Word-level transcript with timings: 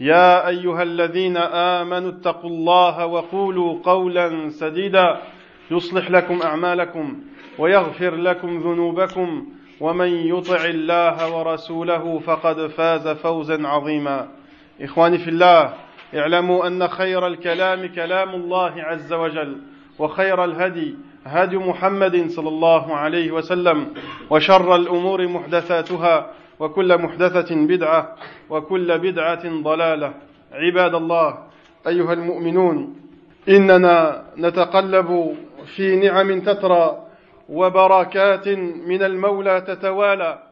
يا 0.00 0.48
أيها 0.48 0.82
الذين 0.82 1.36
آمنوا 1.36 2.10
اتقوا 2.10 2.50
الله 2.50 3.06
وقولوا 3.06 3.78
قولا 3.84 4.48
سديدا 4.50 5.20
يصلح 5.70 6.10
لكم 6.10 6.42
أعمالكم 6.42 7.18
ويغفر 7.58 8.14
لكم 8.14 8.58
ذنوبكم 8.58 9.46
ومن 9.80 10.08
يطع 10.08 10.64
الله 10.64 11.36
ورسوله 11.36 12.18
فقد 12.18 12.66
فاز 12.66 13.08
فوزا 13.08 13.68
عظيما. 13.68 14.28
إخواني 14.82 15.18
في 15.18 15.30
الله 15.30 15.72
اعلموا 16.14 16.66
أن 16.66 16.88
خير 16.88 17.26
الكلام 17.26 17.86
كلام 17.86 18.34
الله 18.34 18.72
عز 18.76 19.12
وجل 19.12 19.56
وخير 19.98 20.44
الهدي 20.44 20.94
هدي 21.24 21.56
محمد 21.56 22.26
صلى 22.30 22.48
الله 22.48 22.94
عليه 22.96 23.32
وسلم 23.32 23.86
وشر 24.30 24.76
الأمور 24.76 25.28
محدثاتها 25.28 26.30
وكل 26.60 26.98
محدثة 26.98 27.54
بدعة 27.54 28.16
وكل 28.50 28.98
بدعة 28.98 29.62
ضلالة. 29.62 30.14
عباد 30.52 30.94
الله 30.94 31.38
أيها 31.86 32.12
المؤمنون 32.12 32.96
إننا 33.48 34.24
نتقلب 34.38 35.36
في 35.76 35.96
نعم 35.96 36.40
تترى 36.40 37.06
وبركات 37.48 38.48
من 38.88 39.02
المولى 39.02 39.60
تتوالى 39.60 40.42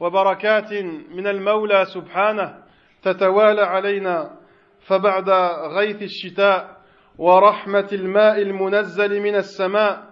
وبركات 0.00 0.72
من 1.14 1.26
المولى 1.26 1.84
سبحانه 1.84 2.54
تتوالى 3.02 3.62
علينا. 3.62 4.30
فبعد 4.80 5.30
غيث 5.76 6.02
الشتاء 6.02 6.76
ورحمة 7.18 7.88
الماء 7.92 8.42
المنزل 8.42 9.20
من 9.20 9.34
السماء 9.34 10.02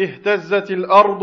اهتزت 0.00 0.70
الأرض 0.70 1.22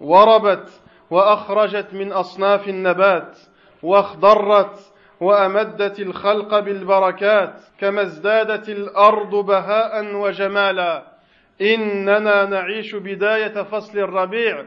وربت 0.00 0.81
وأخرجت 1.12 1.94
من 1.94 2.12
أصناف 2.12 2.68
النبات 2.68 3.38
واخضرت 3.82 4.92
وأمدت 5.20 6.00
الخلق 6.00 6.58
بالبركات 6.58 7.54
كما 7.78 8.02
ازدادت 8.02 8.68
الأرض 8.68 9.34
بهاء 9.34 10.14
وجمالا. 10.14 11.02
إننا 11.60 12.44
نعيش 12.44 12.94
بداية 12.94 13.62
فصل 13.62 13.98
الربيع. 13.98 14.64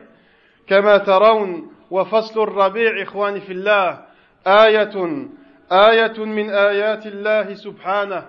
كما 0.67 0.97
ترون 0.97 1.71
وفصل 1.91 2.43
الربيع 2.43 3.03
إخواني 3.03 3.41
في 3.41 3.53
الله 3.53 3.99
آية 4.47 5.27
آية 5.71 6.25
من 6.25 6.49
آيات 6.49 7.05
الله 7.07 7.53
سبحانه. 7.53 8.25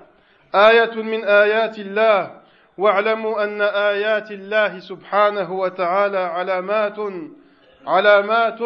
آية 0.54 0.94
من 1.02 1.24
آيات 1.24 1.78
الله. 1.78 2.30
واعلموا 2.78 3.44
أن 3.44 3.62
آيات 3.62 4.30
الله 4.30 4.78
سبحانه 4.78 5.52
وتعالى 5.52 6.18
علامات 6.18 6.98
علامات 7.86 8.60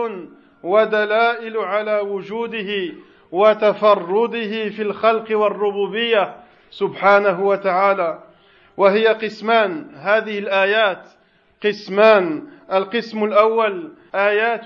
ودلائل 0.63 1.57
على 1.57 2.01
وجوده 2.01 2.95
وتفرده 3.33 4.69
في 4.69 4.83
الخلق 4.83 5.39
والربوبية 5.39 6.37
سبحانه 6.71 7.47
وتعالى. 7.47 8.19
وهي 8.77 9.07
قسمان 9.07 9.95
هذه 9.95 10.39
الآيات 10.39 11.09
قسمان. 11.65 12.43
القسم 12.73 13.25
الأول 13.25 13.93
آيات 14.15 14.65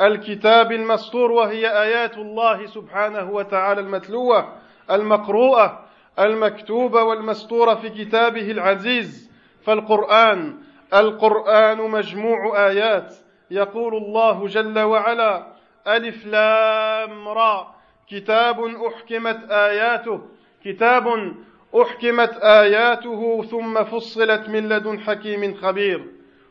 الكتاب 0.00 0.72
المسطور 0.72 1.32
وهي 1.32 1.82
آيات 1.82 2.18
الله 2.18 2.66
سبحانه 2.66 3.30
وتعالى 3.30 3.80
المتلوة 3.80 4.52
المقروءة 4.90 5.84
المكتوبة 6.18 7.02
والمسطورة 7.02 7.74
في 7.74 7.88
كتابه 8.04 8.50
العزيز 8.50 9.30
فالقرآن. 9.64 10.54
القرآن 10.94 11.90
مجموع 11.90 12.66
آيات. 12.66 13.14
يقول 13.50 13.94
الله 13.96 14.46
جل 14.46 14.78
وعلا 14.78 15.46
ألف 15.86 16.26
لام 16.26 17.28
را. 17.28 17.74
كتاب 18.08 18.60
أحكمت 18.64 19.50
آياته 19.50 20.20
كتاب 20.64 21.34
أحكمت 21.82 22.38
آياته 22.42 23.42
ثم 23.42 23.84
فصلت 23.84 24.48
من 24.48 24.68
لدن 24.68 25.00
حكيم 25.00 25.54
خبير. 25.54 26.04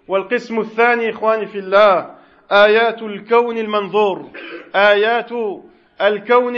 والقسم 0.07 0.59
الثاني 0.59 1.09
إخواني 1.09 1.45
في 1.45 1.59
الله 1.59 2.15
آيات 2.51 3.01
الكون 3.01 3.57
المنظور. 3.57 4.29
آيات 4.75 5.29
الكون 6.01 6.57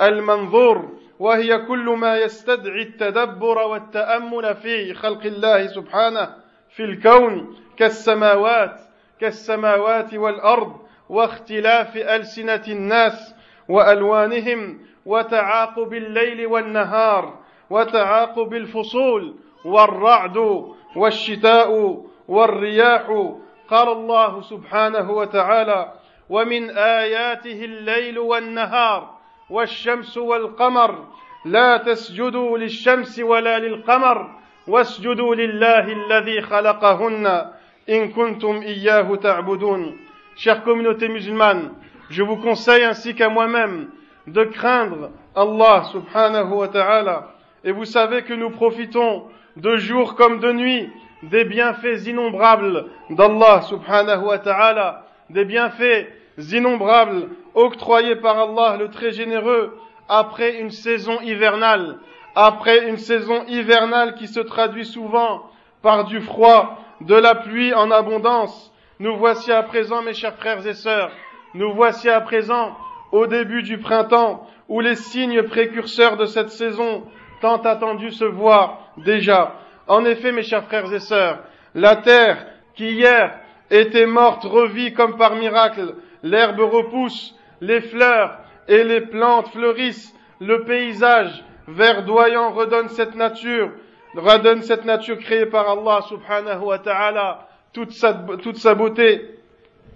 المنظور 0.00 0.94
وهي 1.18 1.58
كل 1.58 1.84
ما 1.84 2.18
يستدعي 2.18 2.82
التدبر 2.82 3.58
والتأمل 3.58 4.54
في 4.54 4.94
خلق 4.94 5.22
الله 5.24 5.66
سبحانه 5.66 6.34
في 6.76 6.84
الكون 6.84 7.56
كالسماوات 7.76 8.80
كالسماوات 9.28 10.14
والأرض 10.14 10.76
واختلاف 11.08 11.96
ألسنة 11.96 12.62
الناس 12.68 13.34
وألوانهم 13.68 14.78
وتعاقب 15.06 15.94
الليل 15.94 16.46
والنهار 16.46 17.38
وتعاقب 17.70 18.54
الفصول 18.54 19.34
والرعد 19.64 20.64
والشتاء 20.96 22.00
والرياح. 22.28 23.32
قال 23.68 23.88
الله 23.88 24.40
سبحانه 24.40 25.10
وتعالى 25.10 25.92
ومن 26.30 26.70
آياته 26.70 27.64
الليل 27.64 28.18
والنهار 28.18 29.10
والشمس 29.50 30.18
والقمر 30.18 31.04
لا 31.44 31.76
تسجدوا 31.76 32.58
للشمس 32.58 33.18
ولا 33.18 33.58
للقمر 33.58 34.30
واسجدوا 34.68 35.34
لله 35.34 35.80
الذي 35.92 36.40
خلقهن 36.40 37.50
in 37.88 38.08
kuntum 38.08 38.62
iyyahu 38.62 39.18
ta'budun. 39.18 39.92
Chère 40.36 40.64
communauté 40.64 41.08
musulmane, 41.08 41.70
je 42.10 42.22
vous 42.22 42.36
conseille 42.36 42.82
ainsi 42.82 43.14
qu'à 43.14 43.28
moi-même 43.28 43.88
de 44.26 44.44
craindre 44.44 45.10
Allah 45.34 45.84
subhanahu 45.92 46.52
wa 46.52 46.68
ta'ala. 46.68 47.34
Et 47.62 47.72
vous 47.72 47.84
savez 47.84 48.22
que 48.22 48.34
nous 48.34 48.50
profitons 48.50 49.24
de 49.56 49.76
jour 49.76 50.14
comme 50.14 50.40
de 50.40 50.52
nuit 50.52 50.90
des 51.22 51.44
bienfaits 51.44 52.06
innombrables 52.06 52.86
d'Allah 53.10 53.62
subhanahu 53.62 54.24
wa 54.24 54.38
ta'ala, 54.38 55.06
des 55.30 55.44
bienfaits 55.44 56.08
innombrables 56.52 57.28
octroyés 57.54 58.16
par 58.16 58.38
Allah 58.38 58.76
le 58.78 58.88
très 58.88 59.12
généreux 59.12 59.78
après 60.08 60.58
une 60.58 60.70
saison 60.70 61.20
hivernale, 61.22 61.98
après 62.34 62.88
une 62.88 62.98
saison 62.98 63.44
hivernale 63.46 64.14
qui 64.14 64.26
se 64.26 64.40
traduit 64.40 64.84
souvent 64.84 65.48
par 65.82 66.04
du 66.04 66.20
froid, 66.20 66.83
de 67.06 67.14
la 67.14 67.34
pluie 67.34 67.74
en 67.74 67.90
abondance. 67.90 68.72
Nous 68.98 69.16
voici 69.16 69.52
à 69.52 69.62
présent, 69.62 70.02
mes 70.02 70.14
chers 70.14 70.36
frères 70.36 70.66
et 70.66 70.74
sœurs, 70.74 71.10
nous 71.54 71.72
voici 71.74 72.08
à 72.08 72.20
présent 72.20 72.76
au 73.12 73.26
début 73.26 73.62
du 73.62 73.78
printemps 73.78 74.46
où 74.68 74.80
les 74.80 74.94
signes 74.94 75.42
précurseurs 75.42 76.16
de 76.16 76.24
cette 76.24 76.50
saison 76.50 77.04
tant 77.40 77.60
attendue 77.62 78.10
se 78.10 78.24
voient 78.24 78.78
déjà. 78.98 79.54
En 79.86 80.04
effet, 80.04 80.32
mes 80.32 80.42
chers 80.42 80.64
frères 80.64 80.92
et 80.92 81.00
sœurs, 81.00 81.40
la 81.74 81.96
terre 81.96 82.46
qui 82.74 82.90
hier 82.90 83.38
était 83.70 84.06
morte 84.06 84.44
revit 84.44 84.94
comme 84.94 85.16
par 85.16 85.36
miracle, 85.36 85.96
l'herbe 86.22 86.60
repousse, 86.60 87.34
les 87.60 87.80
fleurs 87.80 88.38
et 88.68 88.82
les 88.82 89.02
plantes 89.02 89.48
fleurissent, 89.48 90.14
le 90.40 90.64
paysage 90.64 91.44
verdoyant 91.68 92.50
redonne 92.52 92.88
cette 92.88 93.14
nature, 93.14 93.70
redonne 94.16 94.62
cette 94.62 94.84
nature 94.84 95.18
créée 95.18 95.46
par 95.46 95.68
Allah 95.68 96.00
subhanahu 96.08 96.64
wa 96.64 96.78
ta'ala 96.78 97.48
toute 97.72 97.92
sa, 97.92 98.74
beauté. 98.74 99.38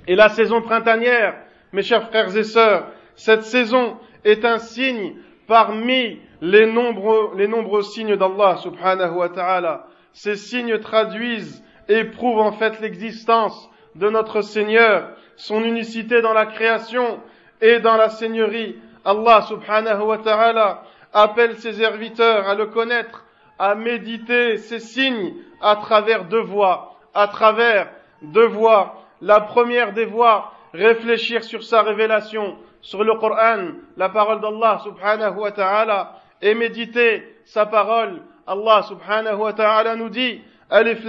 Et 0.07 0.17
la 0.17 0.29
saison 0.29 0.63
printanière, 0.63 1.35
mes 1.73 1.83
chers 1.83 2.09
frères 2.09 2.37
et 2.37 2.45
sœurs, 2.45 2.89
cette 3.15 3.45
saison 3.45 3.97
est 4.25 4.45
un 4.45 4.59
signe 4.59 5.15
parmi 5.47 6.19
les 6.41 6.67
nombreux, 6.67 7.33
les 7.37 7.49
nombreux 7.49 7.83
signes 7.83 8.17
d'Allah 8.17 8.57
subhanahu 8.57 9.17
wa 9.17 9.29
ta'ala. 9.29 9.87
Ces 10.13 10.37
signes 10.37 10.79
traduisent 10.79 11.63
et 11.89 12.05
prouve 12.05 12.41
en 12.41 12.53
fait 12.53 12.81
l'existence 12.81 13.71
de 13.95 14.09
notre 14.11 14.43
Seigneur, 14.43 15.11
son 15.37 15.63
unicité 15.65 16.21
dans 16.21 16.33
la 16.33 16.47
création 16.47 17.21
et 17.61 17.81
dans 17.81 17.97
la 17.97 18.09
Seigneurie. 18.09 18.77
Allah 19.05 19.43
subhanahu 19.43 20.03
wa 20.03 20.19
ta'ala 20.19 20.83
appelle 21.13 21.57
ses 21.57 21.75
serviteurs 21.75 22.49
à 22.49 22.55
le 22.55 22.67
connaître, 22.67 23.25
à 23.59 23.75
méditer 23.75 24.57
ses 24.57 24.81
signes 24.81 25.35
à 25.61 25.77
travers 25.77 26.25
deux 26.25 26.41
voies, 26.41 26.97
à 27.15 27.29
travers 27.29 27.91
deux 28.23 28.47
voies. 28.47 29.03
La 29.21 29.41
première 29.41 29.93
des 29.93 30.05
voies, 30.05 30.53
réfléchir 30.73 31.43
sur 31.43 31.63
sa 31.65 31.83
révélation, 31.83 32.57
sur 32.81 33.03
le 33.03 33.15
Coran, 33.15 33.73
la 33.97 34.09
parole 34.09 34.41
d'Allah 34.41 34.81
subhanahu 34.85 35.39
wa 35.39 35.53
ta'ala, 35.53 36.13
et 36.41 36.55
méditer 36.55 37.25
sa 37.45 37.67
parole. 37.67 38.23
Allah 38.47 38.83
subhanahu 38.83 39.37
wa 39.37 39.53
ta'ala 39.53 39.97
nous 39.97 40.09
dit, 40.09 40.41
Alif 40.71 41.05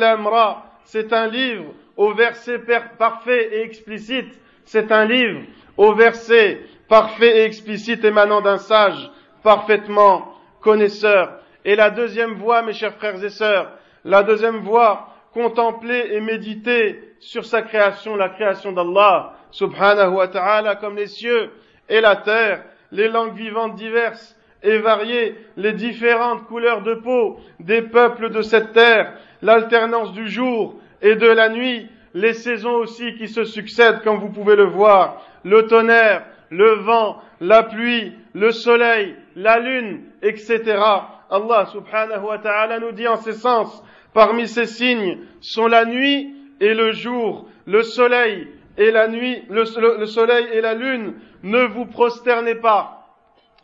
c'est 0.86 1.14
un 1.14 1.28
livre 1.28 1.74
au 1.98 2.14
verset 2.14 2.60
parfait 2.98 3.50
et 3.52 3.62
explicite. 3.62 4.40
C'est 4.66 4.92
un 4.92 5.06
livre 5.06 5.42
au 5.78 5.94
verset 5.94 6.62
parfait 6.88 7.40
et 7.40 7.44
explicite 7.44 8.04
émanant 8.04 8.42
d'un 8.42 8.58
sage 8.58 9.12
parfaitement 9.44 10.34
connaisseur. 10.62 11.40
Et 11.66 11.76
la 11.76 11.90
deuxième 11.90 12.34
voie, 12.34 12.62
mes 12.62 12.74
chers 12.74 12.96
frères 12.96 13.24
et 13.24 13.30
sœurs, 13.30 13.72
la 14.06 14.24
deuxième 14.24 14.60
voie, 14.60 15.10
contempler 15.34 16.10
et 16.12 16.22
méditer 16.22 17.16
sur 17.20 17.46
sa 17.46 17.62
création, 17.62 18.16
la 18.16 18.30
création 18.30 18.72
d'Allah, 18.72 19.34
subhanahu 19.52 20.14
wa 20.16 20.28
ta'ala, 20.28 20.76
comme 20.76 20.96
les 20.96 21.08
cieux 21.08 21.52
et 21.88 22.02
la 22.02 22.16
terre, 22.16 22.64
les 22.92 23.10
langues 23.10 23.36
vivantes 23.36 23.76
diverses 23.76 24.36
et 24.64 24.78
variées, 24.80 25.36
les 25.58 25.74
différentes 25.74 26.46
couleurs 26.46 26.82
de 26.82 26.96
peau 26.96 27.40
des 27.60 27.82
peuples 27.82 28.30
de 28.30 28.42
cette 28.42 28.74
terre, 28.74 29.14
l'alternance 29.42 30.12
du 30.14 30.28
jour 30.28 30.80
et 31.02 31.16
de 31.16 31.28
la 31.28 31.50
nuit, 31.50 31.88
les 32.14 32.34
saisons 32.34 32.76
aussi 32.76 33.16
qui 33.16 33.28
se 33.28 33.44
succèdent 33.44 34.02
comme 34.04 34.18
vous 34.18 34.30
pouvez 34.30 34.56
le 34.56 34.66
voir, 34.66 35.22
le 35.44 35.68
tonnerre, 35.68 36.26
le 36.50 36.72
vent, 36.76 37.22
la 37.40 37.64
pluie, 37.64 38.14
le 38.34 38.52
soleil, 38.52 39.16
la 39.36 39.60
lune, 39.60 40.02
etc. 40.22 40.82
Allah 41.30 41.68
subhanahu 41.68 42.26
wa 42.26 42.38
ta'ala 42.40 42.80
nous 42.80 42.92
dit 42.92 43.08
en 43.08 43.18
ces 43.18 43.34
sens, 43.34 43.84
parmi 44.14 44.48
ces 44.48 44.66
signes 44.66 45.20
sont 45.42 45.68
la 45.68 45.86
nuit 45.86 46.34
et 46.60 46.74
le 46.74 46.92
jour, 46.92 47.48
le 47.66 47.84
soleil 47.84 48.48
et 48.78 48.92
la 48.92 49.08
nuit, 49.08 49.44
le, 49.50 49.66
soleil 49.66 50.48
et 50.54 50.62
la 50.62 50.74
lune, 50.74 51.16
ne 51.44 51.66
vous 51.66 51.86
prosternez 51.86 52.56
pas, 52.56 53.06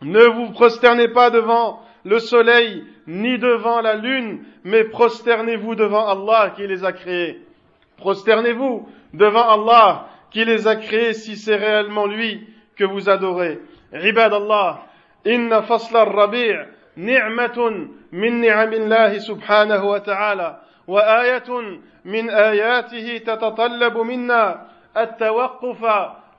ne 0.01 0.23
vous 0.25 0.51
prosternez 0.51 1.07
pas 1.07 1.29
devant 1.29 1.79
le 2.03 2.19
soleil, 2.19 2.83
ni 3.07 3.39
devant 3.39 3.81
la 3.81 3.95
lune, 3.95 4.43
mais 4.63 4.83
prosternez-vous 4.83 5.75
devant 5.75 6.07
Allah 6.07 6.53
qui 6.55 6.67
les 6.67 6.83
a 6.83 6.91
créés. 6.91 7.41
Prosternez-vous 7.97 8.87
devant 9.13 9.49
Allah 9.49 10.07
qui 10.31 10.43
les 10.43 10.67
a 10.67 10.75
créés 10.75 11.13
si 11.13 11.37
c'est 11.37 11.55
réellement 11.55 12.05
lui 12.05 12.45
que 12.75 12.83
vous 12.83 13.09
adorez. 13.09 13.59
Ibad 13.93 14.33
Allah, 14.33 14.85
inna 15.25 15.61
fasla 15.63 16.05
rabi' 16.05 16.53
نعمة 16.97 17.87
من 18.11 18.41
نعم 18.41 18.73
الله 18.73 19.17
سبحانه 19.17 19.85
وتعالى 19.85 20.57
وآية 20.87 21.79
من 22.05 22.29
آياته 22.29 23.17
تتطلب 23.17 23.97
منا 23.97 24.65
التوقف 24.97 25.85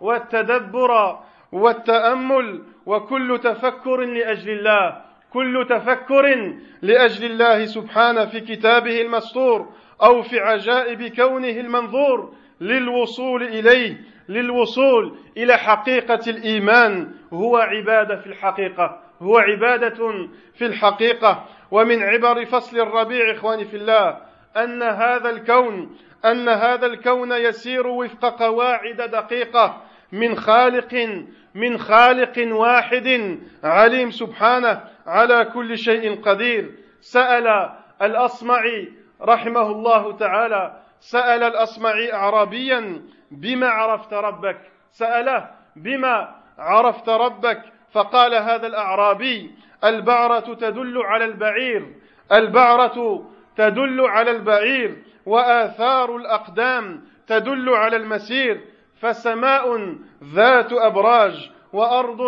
والتدبر 0.01 1.19
والتأمل 1.53 2.63
وكل 2.87 3.41
تفكر 3.45 4.01
لأجل 4.01 4.51
الله 4.51 4.97
كل 5.33 5.67
تفكر 5.71 6.55
لأجل 6.83 7.25
الله 7.31 7.65
سبحانه 7.65 8.25
في 8.27 8.41
كتابه 8.41 9.01
المسطور 9.01 9.69
أو 10.03 10.23
في 10.23 10.41
عجائب 10.41 11.03
كونه 11.15 11.49
المنظور 11.49 12.33
للوصول 12.61 13.43
إليه 13.43 14.01
للوصول 14.29 15.17
إلى 15.37 15.57
حقيقة 15.57 16.21
الإيمان 16.27 17.13
هو 17.33 17.57
عبادة 17.57 18.17
في 18.17 18.27
الحقيقة. 18.27 19.01
هو 19.23 19.39
عبادة 19.39 20.29
في 20.55 20.67
الحقيقة. 20.67 21.45
ومن 21.71 22.03
عبر 22.03 22.45
فصل 22.45 22.81
الربيع 22.81 23.33
إخواني 23.33 23.65
في 23.65 23.77
الله 23.77 24.17
أن 24.57 24.83
هذا 24.83 25.31
الكون 25.31 25.97
أن 26.25 26.49
هذا 26.49 26.87
الكون 26.87 27.33
يسير 27.33 27.87
وفق 27.87 28.43
قواعد 28.43 28.97
دقيقة. 28.97 29.83
من 30.13 30.37
خالق 30.37 31.23
من 31.55 31.79
خالق 31.79 32.55
واحد 32.55 33.39
عليم 33.65 34.11
سبحانه 34.11 34.85
على 35.07 35.45
كل 35.45 35.79
شيء 35.79 36.23
قدير. 36.23 36.71
سأل 37.01 37.71
الأصمعي 38.03 38.93
رحمه 39.23 39.71
الله 39.71 40.17
تعالى 40.17 40.83
سأل 41.01 41.43
الأصمعي 41.43 42.13
أعرابيا 42.13 43.03
بما 43.31 43.69
عرفت 43.69 44.13
ربك؟ 44.13 44.59
سأله 44.91 45.51
بما 45.77 46.35
عرفت 46.59 47.09
ربك؟ 47.09 47.63
فقال 47.97 48.35
هذا 48.35 48.67
الأعرابي 48.67 49.51
البعرة 49.85 50.55
تدل 50.55 51.03
على 51.03 51.25
البعير 51.25 51.87
البعرة 52.33 53.27
تدل 53.57 54.01
على 54.01 54.31
البعير 54.31 54.97
وآثار 55.27 56.17
الأقدام 56.17 57.05
تدل 57.27 57.69
على 57.69 57.97
المسير 57.97 58.61
فسماء 59.01 59.95
ذات 60.25 60.73
أبراج 60.73 61.51
وأرض 61.73 62.21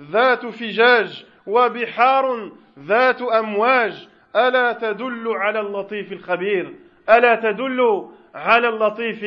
ذات 0.00 0.46
فجاج 0.46 1.24
وبحار 1.46 2.50
ذات 2.78 3.22
أمواج 3.22 4.08
ألا 4.36 4.72
تدل 4.72 5.28
على 5.28 5.60
اللطيف 5.60 6.12
الخبير 6.12 6.74
ألا 7.10 7.34
تدل 7.34 8.08
على 8.34 8.68
اللطيف 8.68 9.24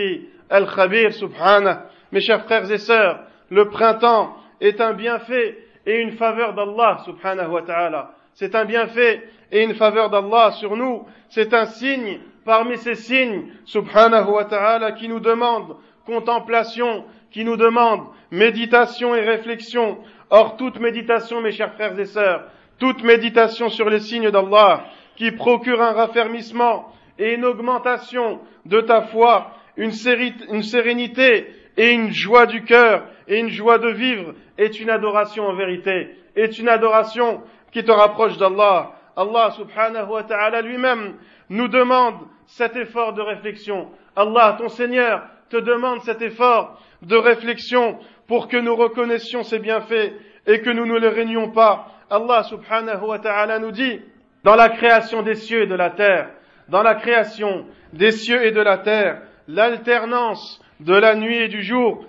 الخبير 0.53 1.09
سبحانه. 1.09 1.81
Mes 2.11 2.21
chers 2.21 2.43
frères 2.43 2.71
et 2.71 2.77
sœurs, 2.77 3.19
le 3.49 3.69
printemps 3.69 4.35
est 4.61 4.81
un 4.81 4.93
bienfait 4.93 5.57
et 5.89 6.01
une 6.01 6.11
faveur 6.11 6.53
d'Allah 6.53 6.99
subhanahu 7.03 7.49
wa 7.51 7.61
ta'ala. 7.63 8.11
C'est 8.35 8.53
un 8.53 8.65
bienfait 8.65 9.27
et 9.51 9.63
une 9.63 9.73
faveur 9.73 10.11
d'Allah 10.11 10.51
sur 10.51 10.77
nous. 10.77 11.07
C'est 11.29 11.51
un 11.51 11.65
signe 11.65 12.19
parmi 12.45 12.77
ces 12.77 12.93
signes 12.93 13.47
subhanahu 13.65 14.29
wa 14.29 14.45
ta'ala 14.45 14.91
qui 14.91 15.07
nous 15.07 15.19
demande 15.19 15.77
contemplation, 16.05 17.05
qui 17.31 17.43
nous 17.43 17.57
demande 17.57 18.01
méditation 18.29 19.15
et 19.15 19.21
réflexion. 19.21 19.97
Or, 20.29 20.57
toute 20.57 20.79
méditation, 20.79 21.41
mes 21.41 21.51
chers 21.51 21.73
frères 21.73 21.99
et 21.99 22.05
sœurs, 22.05 22.43
toute 22.77 23.03
méditation 23.03 23.69
sur 23.69 23.89
les 23.89 23.99
signes 23.99 24.29
d'Allah 24.29 24.85
qui 25.15 25.31
procure 25.31 25.81
un 25.81 25.93
raffermissement 25.93 26.93
et 27.17 27.33
une 27.33 27.45
augmentation 27.45 28.39
de 28.67 28.79
ta 28.81 29.01
foi, 29.01 29.55
une, 29.75 29.91
sérénité 29.91 31.47
et 31.77 31.91
une 31.93 32.11
joie 32.11 32.45
du 32.45 32.63
cœur 32.63 33.05
et 33.27 33.39
une 33.39 33.49
joie 33.49 33.79
de 33.79 33.89
vivre 33.89 34.35
est 34.59 34.79
une 34.79 34.89
adoration 34.89 35.47
en 35.47 35.53
vérité, 35.53 36.09
est 36.35 36.59
une 36.59 36.69
adoration 36.69 37.41
qui 37.71 37.83
te 37.83 37.91
rapproche 37.91 38.37
d'Allah. 38.37 38.91
Allah 39.15 39.51
subhanahu 39.51 40.09
wa 40.09 40.23
ta'ala 40.23 40.61
lui-même 40.61 41.15
nous 41.49 41.69
demande 41.69 42.15
cet 42.45 42.75
effort 42.75 43.13
de 43.13 43.21
réflexion. 43.21 43.87
Allah, 44.15 44.57
ton 44.59 44.67
Seigneur, 44.67 45.23
te 45.49 45.57
demande 45.57 46.01
cet 46.01 46.21
effort 46.21 46.79
de 47.01 47.15
réflexion 47.15 47.97
pour 48.27 48.49
que 48.49 48.57
nous 48.57 48.75
reconnaissions 48.75 49.43
ses 49.43 49.59
bienfaits 49.59 50.13
et 50.45 50.61
que 50.61 50.69
nous 50.69 50.85
ne 50.85 50.99
les 50.99 51.07
régnions 51.07 51.51
pas. 51.51 51.87
Allah 52.09 52.43
subhanahu 52.43 53.05
wa 53.07 53.19
ta'ala 53.19 53.59
nous 53.59 53.71
dit, 53.71 54.01
dans 54.43 54.55
la 54.55 54.69
création 54.69 55.21
des 55.21 55.35
cieux 55.35 55.63
et 55.63 55.67
de 55.67 55.75
la 55.75 55.91
terre, 55.91 56.29
dans 56.67 56.83
la 56.83 56.95
création 56.95 57.65
des 57.93 58.11
cieux 58.11 58.45
et 58.45 58.51
de 58.51 58.61
la 58.61 58.77
terre, 58.77 59.21
l'alternance 59.47 60.61
de 60.81 60.93
la 60.93 61.15
nuit 61.15 61.37
et 61.37 61.47
du 61.47 61.63
jour, 61.63 62.05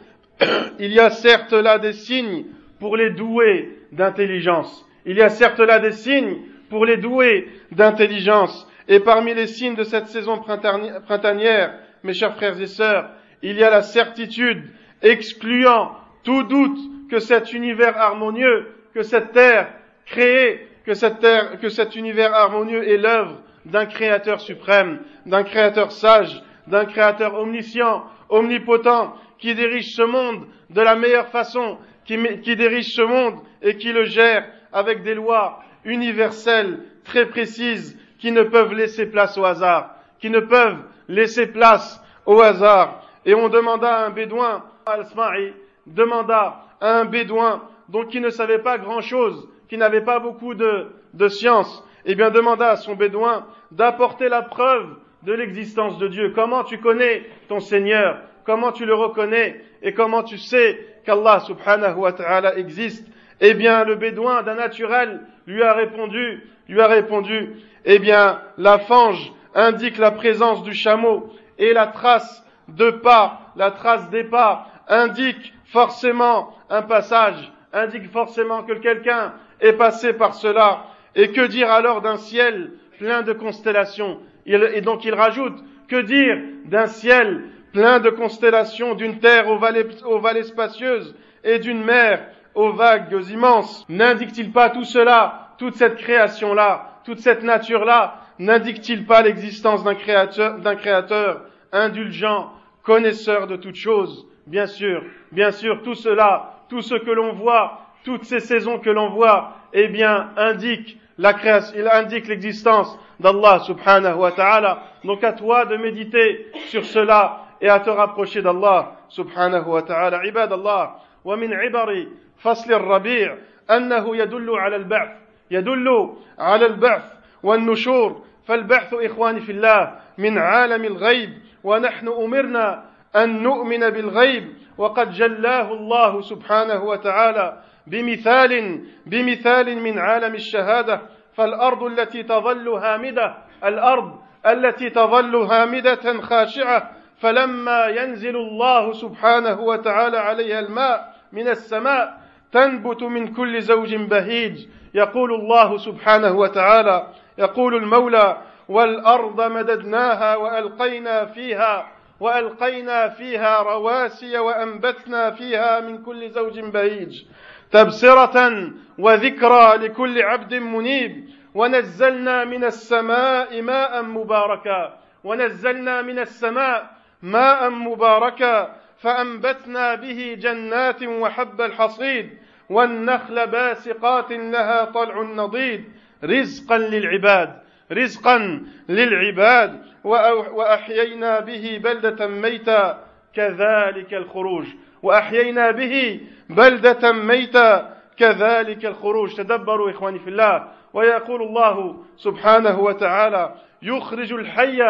il 0.78 0.92
y 0.92 1.00
a 1.00 1.10
certes 1.10 1.52
là 1.52 1.78
des 1.78 1.92
signes 1.92 2.46
pour 2.78 2.96
les 2.96 3.10
doués 3.10 3.78
d'intelligence. 3.92 4.86
Il 5.04 5.16
y 5.16 5.22
a 5.22 5.28
certes 5.28 5.60
là 5.60 5.78
des 5.78 5.92
signes 5.92 6.38
pour 6.68 6.84
les 6.84 6.96
doués 6.96 7.48
d'intelligence. 7.72 8.66
Et 8.88 9.00
parmi 9.00 9.34
les 9.34 9.46
signes 9.46 9.76
de 9.76 9.84
cette 9.84 10.08
saison 10.08 10.38
printanière, 10.38 11.74
mes 12.02 12.12
chers 12.12 12.34
frères 12.36 12.60
et 12.60 12.66
sœurs, 12.66 13.10
il 13.42 13.56
y 13.56 13.64
a 13.64 13.70
la 13.70 13.82
certitude 13.82 14.64
excluant 15.02 15.92
tout 16.24 16.42
doute 16.44 16.78
que 17.10 17.18
cet 17.18 17.52
univers 17.52 17.96
harmonieux, 17.96 18.68
que 18.94 19.02
cette 19.02 19.32
terre 19.32 19.68
créée, 20.06 20.66
que 20.84 20.94
cette 20.94 21.20
terre, 21.20 21.58
que 21.60 21.68
cet 21.68 21.94
univers 21.94 22.34
harmonieux 22.34 22.88
est 22.88 22.96
l'œuvre 22.96 23.40
d'un 23.64 23.86
créateur 23.86 24.40
suprême, 24.40 25.00
d'un 25.26 25.44
créateur 25.44 25.92
sage, 25.92 26.42
d'un 26.70 26.86
créateur 26.86 27.34
omniscient, 27.34 28.04
omnipotent, 28.28 29.14
qui 29.38 29.54
dirige 29.54 29.94
ce 29.94 30.02
monde 30.02 30.46
de 30.70 30.80
la 30.80 30.96
meilleure 30.96 31.28
façon, 31.28 31.78
qui, 32.04 32.16
dirige 32.56 32.94
ce 32.94 33.02
monde 33.02 33.40
et 33.62 33.76
qui 33.76 33.92
le 33.92 34.04
gère 34.04 34.46
avec 34.72 35.02
des 35.02 35.14
lois 35.14 35.60
universelles, 35.84 36.80
très 37.04 37.26
précises, 37.26 37.98
qui 38.18 38.32
ne 38.32 38.42
peuvent 38.42 38.74
laisser 38.74 39.06
place 39.06 39.36
au 39.38 39.44
hasard, 39.44 39.94
qui 40.20 40.30
ne 40.30 40.40
peuvent 40.40 40.82
laisser 41.08 41.46
place 41.46 42.02
au 42.26 42.40
hasard. 42.40 43.02
Et 43.24 43.34
on 43.34 43.48
demanda 43.48 43.92
à 43.92 44.06
un 44.06 44.10
bédouin, 44.10 44.64
Al-Sma'i, 44.86 45.52
demanda 45.86 46.62
à 46.80 47.00
un 47.00 47.04
bédouin, 47.04 47.62
donc 47.88 48.08
qui 48.08 48.20
ne 48.20 48.30
savait 48.30 48.58
pas 48.58 48.78
grand 48.78 49.00
chose, 49.00 49.48
qui 49.68 49.76
n'avait 49.76 50.02
pas 50.02 50.18
beaucoup 50.18 50.54
de, 50.54 50.88
de 51.14 51.28
science, 51.28 51.84
eh 52.04 52.14
bien 52.14 52.30
demanda 52.30 52.70
à 52.70 52.76
son 52.76 52.94
bédouin 52.94 53.46
d'apporter 53.70 54.28
la 54.28 54.42
preuve 54.42 54.96
de 55.22 55.32
l'existence 55.32 55.98
de 55.98 56.08
Dieu. 56.08 56.32
Comment 56.34 56.64
tu 56.64 56.78
connais 56.78 57.26
ton 57.48 57.60
Seigneur? 57.60 58.18
Comment 58.44 58.72
tu 58.72 58.86
le 58.86 58.94
reconnais? 58.94 59.62
Et 59.82 59.92
comment 59.92 60.22
tu 60.22 60.38
sais 60.38 60.78
qu'Allah 61.04 61.40
subhanahu 61.40 61.98
wa 61.98 62.12
ta'ala 62.12 62.56
existe? 62.56 63.06
Eh 63.40 63.54
bien, 63.54 63.84
le 63.84 63.94
bédouin 63.94 64.42
d'un 64.42 64.54
naturel 64.54 65.20
lui 65.46 65.62
a 65.62 65.72
répondu, 65.72 66.42
lui 66.68 66.80
a 66.80 66.86
répondu, 66.86 67.50
eh 67.84 67.98
bien, 67.98 68.40
la 68.58 68.78
fange 68.78 69.32
indique 69.54 69.98
la 69.98 70.10
présence 70.10 70.62
du 70.62 70.74
chameau 70.74 71.32
et 71.58 71.72
la 71.72 71.86
trace 71.86 72.44
de 72.68 72.90
pas, 72.90 73.52
la 73.56 73.70
trace 73.70 74.08
des 74.10 74.24
pas 74.24 74.68
indique 74.88 75.54
forcément 75.66 76.54
un 76.68 76.82
passage, 76.82 77.52
indique 77.72 78.10
forcément 78.10 78.62
que 78.62 78.74
quelqu'un 78.74 79.34
est 79.60 79.72
passé 79.72 80.12
par 80.12 80.34
cela. 80.34 80.84
Et 81.16 81.32
que 81.32 81.46
dire 81.46 81.70
alors 81.70 82.02
d'un 82.02 82.16
ciel 82.16 82.72
plein 82.98 83.22
de 83.22 83.32
constellations? 83.32 84.20
Et 84.50 84.80
donc 84.80 85.04
il 85.04 85.14
rajoute, 85.14 85.62
que 85.88 86.00
dire 86.02 86.36
d'un 86.64 86.86
ciel 86.86 87.44
plein 87.72 88.00
de 88.00 88.10
constellations, 88.10 88.94
d'une 88.94 89.18
terre 89.18 89.48
aux 89.48 89.58
vallées, 89.58 90.42
spacieuses 90.42 91.14
et 91.44 91.58
d'une 91.58 91.84
mer 91.84 92.26
aux 92.54 92.72
vagues 92.72 93.12
immenses? 93.30 93.84
N'indique-t-il 93.88 94.50
pas 94.50 94.70
tout 94.70 94.84
cela, 94.84 95.54
toute 95.58 95.74
cette 95.74 95.96
création-là, 95.96 97.00
toute 97.04 97.20
cette 97.20 97.44
nature-là, 97.44 98.16
n'indique-t-il 98.38 99.06
pas 99.06 99.22
l'existence 99.22 99.84
d'un 99.84 99.94
créateur, 99.94 100.58
d'un 100.58 100.74
créateur 100.74 101.42
indulgent, 101.72 102.52
connaisseur 102.82 103.46
de 103.46 103.56
toutes 103.56 103.76
choses? 103.76 104.26
Bien 104.46 104.66
sûr, 104.66 105.04
bien 105.30 105.52
sûr, 105.52 105.82
tout 105.82 105.94
cela, 105.94 106.56
tout 106.68 106.80
ce 106.80 106.96
que 106.96 107.10
l'on 107.10 107.32
voit, 107.32 107.82
toutes 108.04 108.24
ces 108.24 108.40
saisons 108.40 108.78
que 108.78 108.90
l'on 108.90 109.10
voit, 109.10 109.52
eh 109.72 109.88
bien, 109.88 110.30
indique 110.36 110.98
la 111.18 111.34
création, 111.34 111.78
il 111.78 111.86
indique 111.86 112.26
l'existence 112.26 112.98
d'Allah 113.20 113.60
subhanahu 113.60 114.18
wa 114.18 114.32
ta'ala. 114.32 114.82
Donc 115.04 115.22
à 115.24 115.32
toi 115.32 115.66
de 115.66 115.76
méditer 115.76 116.50
sur 116.68 116.84
cela 116.84 117.46
et 117.60 117.68
à 117.68 117.80
te 117.80 117.90
rapprocher 117.90 118.42
d'Allah 118.42 118.92
subhanahu 119.08 119.68
wa 119.68 119.82
ta'ala. 119.82 120.18
عباد 120.18 120.52
الله 120.52 120.90
ومن 121.24 121.52
عبر 121.52 122.06
فصل 122.38 122.72
الربيع 122.72 123.36
أنه 123.70 124.16
يدل 124.16 124.50
على 124.50 124.76
البعث 124.76 125.10
يدل 125.50 126.14
على 126.38 126.66
البعث 126.66 127.04
والنشور 127.42 128.24
فالبعث 128.46 128.94
إخواني 128.94 129.40
في 129.40 129.52
الله 129.52 129.94
من 130.18 130.38
عالم 130.38 130.84
الغيب 130.84 131.30
ونحن 131.64 132.08
أمرنا 132.08 132.84
أن 133.16 133.42
نؤمن 133.42 133.90
بالغيب 133.90 134.52
وقد 134.78 135.12
جلاه 135.12 135.72
الله 135.72 136.20
سبحانه 136.20 136.84
وتعالى 136.84 137.60
بمثال 137.86 138.80
بمثال 139.06 139.82
من 139.82 139.98
عالم 139.98 140.34
الشهادة 140.34 141.00
فالأرض 141.34 141.82
التي 141.82 142.22
تظل 142.22 142.68
هامدة 142.68 143.34
الأرض 143.64 144.18
التي 144.46 144.90
تظل 144.90 145.36
هامدة 145.36 146.20
خاشعة 146.20 146.90
فلما 147.18 147.86
ينزل 147.86 148.36
الله 148.36 148.92
سبحانه 148.92 149.60
وتعالى 149.60 150.18
عليها 150.18 150.60
الماء 150.60 151.14
من 151.32 151.48
السماء 151.48 152.20
تنبت 152.52 153.02
من 153.02 153.34
كل 153.34 153.62
زوج 153.62 153.94
بهيج. 153.94 154.66
يقول 154.94 155.34
الله 155.34 155.76
سبحانه 155.76 156.32
وتعالى 156.32 157.06
يقول 157.38 157.74
المولى 157.74 158.36
والأرض 158.68 159.40
مددناها 159.40 160.36
وألقينا 160.36 161.24
فيها 161.24 161.86
وألقينا 162.20 163.08
فيها 163.08 163.62
رواسي 163.62 164.38
وأنبتنا 164.38 165.30
فيها 165.30 165.80
من 165.80 166.02
كل 166.02 166.30
زوج 166.30 166.60
بهيج. 166.60 167.22
تبصرة 167.70 168.70
وذكرى 168.98 169.76
لكل 169.76 170.22
عبد 170.22 170.54
منيب. 170.54 171.28
ونزلنا 171.54 172.44
من 172.44 172.64
السماء 172.64 173.62
ماء 173.62 174.02
مباركا. 174.02 174.98
ونزلنا 175.24 176.02
من 176.02 176.18
السماء 176.18 176.90
ماء 177.22 177.70
مباركا. 177.70 178.76
فأنبتنا 178.98 179.94
به 179.94 180.36
جنات 180.40 181.02
وحب 181.02 181.60
الحصيد. 181.60 182.30
والنخل 182.70 183.46
باسقات 183.46 184.32
لها 184.32 184.84
طلع 184.84 185.22
نضيد. 185.22 185.84
رزقا 186.24 186.78
للعباد 186.78 187.60
رزقا 187.92 188.62
للعباد. 188.88 189.82
وأحيينا 190.04 191.40
به 191.40 191.80
بلدة 191.84 192.26
ميتا. 192.26 193.04
كذلك 193.34 194.14
الخروج. 194.14 194.66
وأحيينا 195.02 195.70
به 195.70 196.20
بلدة 196.56 197.12
ميتا 197.12 197.96
كذلك 198.16 198.86
الخروج. 198.86 199.34
تدبروا 199.34 199.90
إخواني 199.90 200.18
في 200.18 200.30
الله. 200.30 200.68
ويقول 200.92 201.42
الله 201.42 201.96
سبحانه 202.16 202.80
وتعالى 202.80 203.54
يخرج 203.82 204.32
الحي 204.32 204.82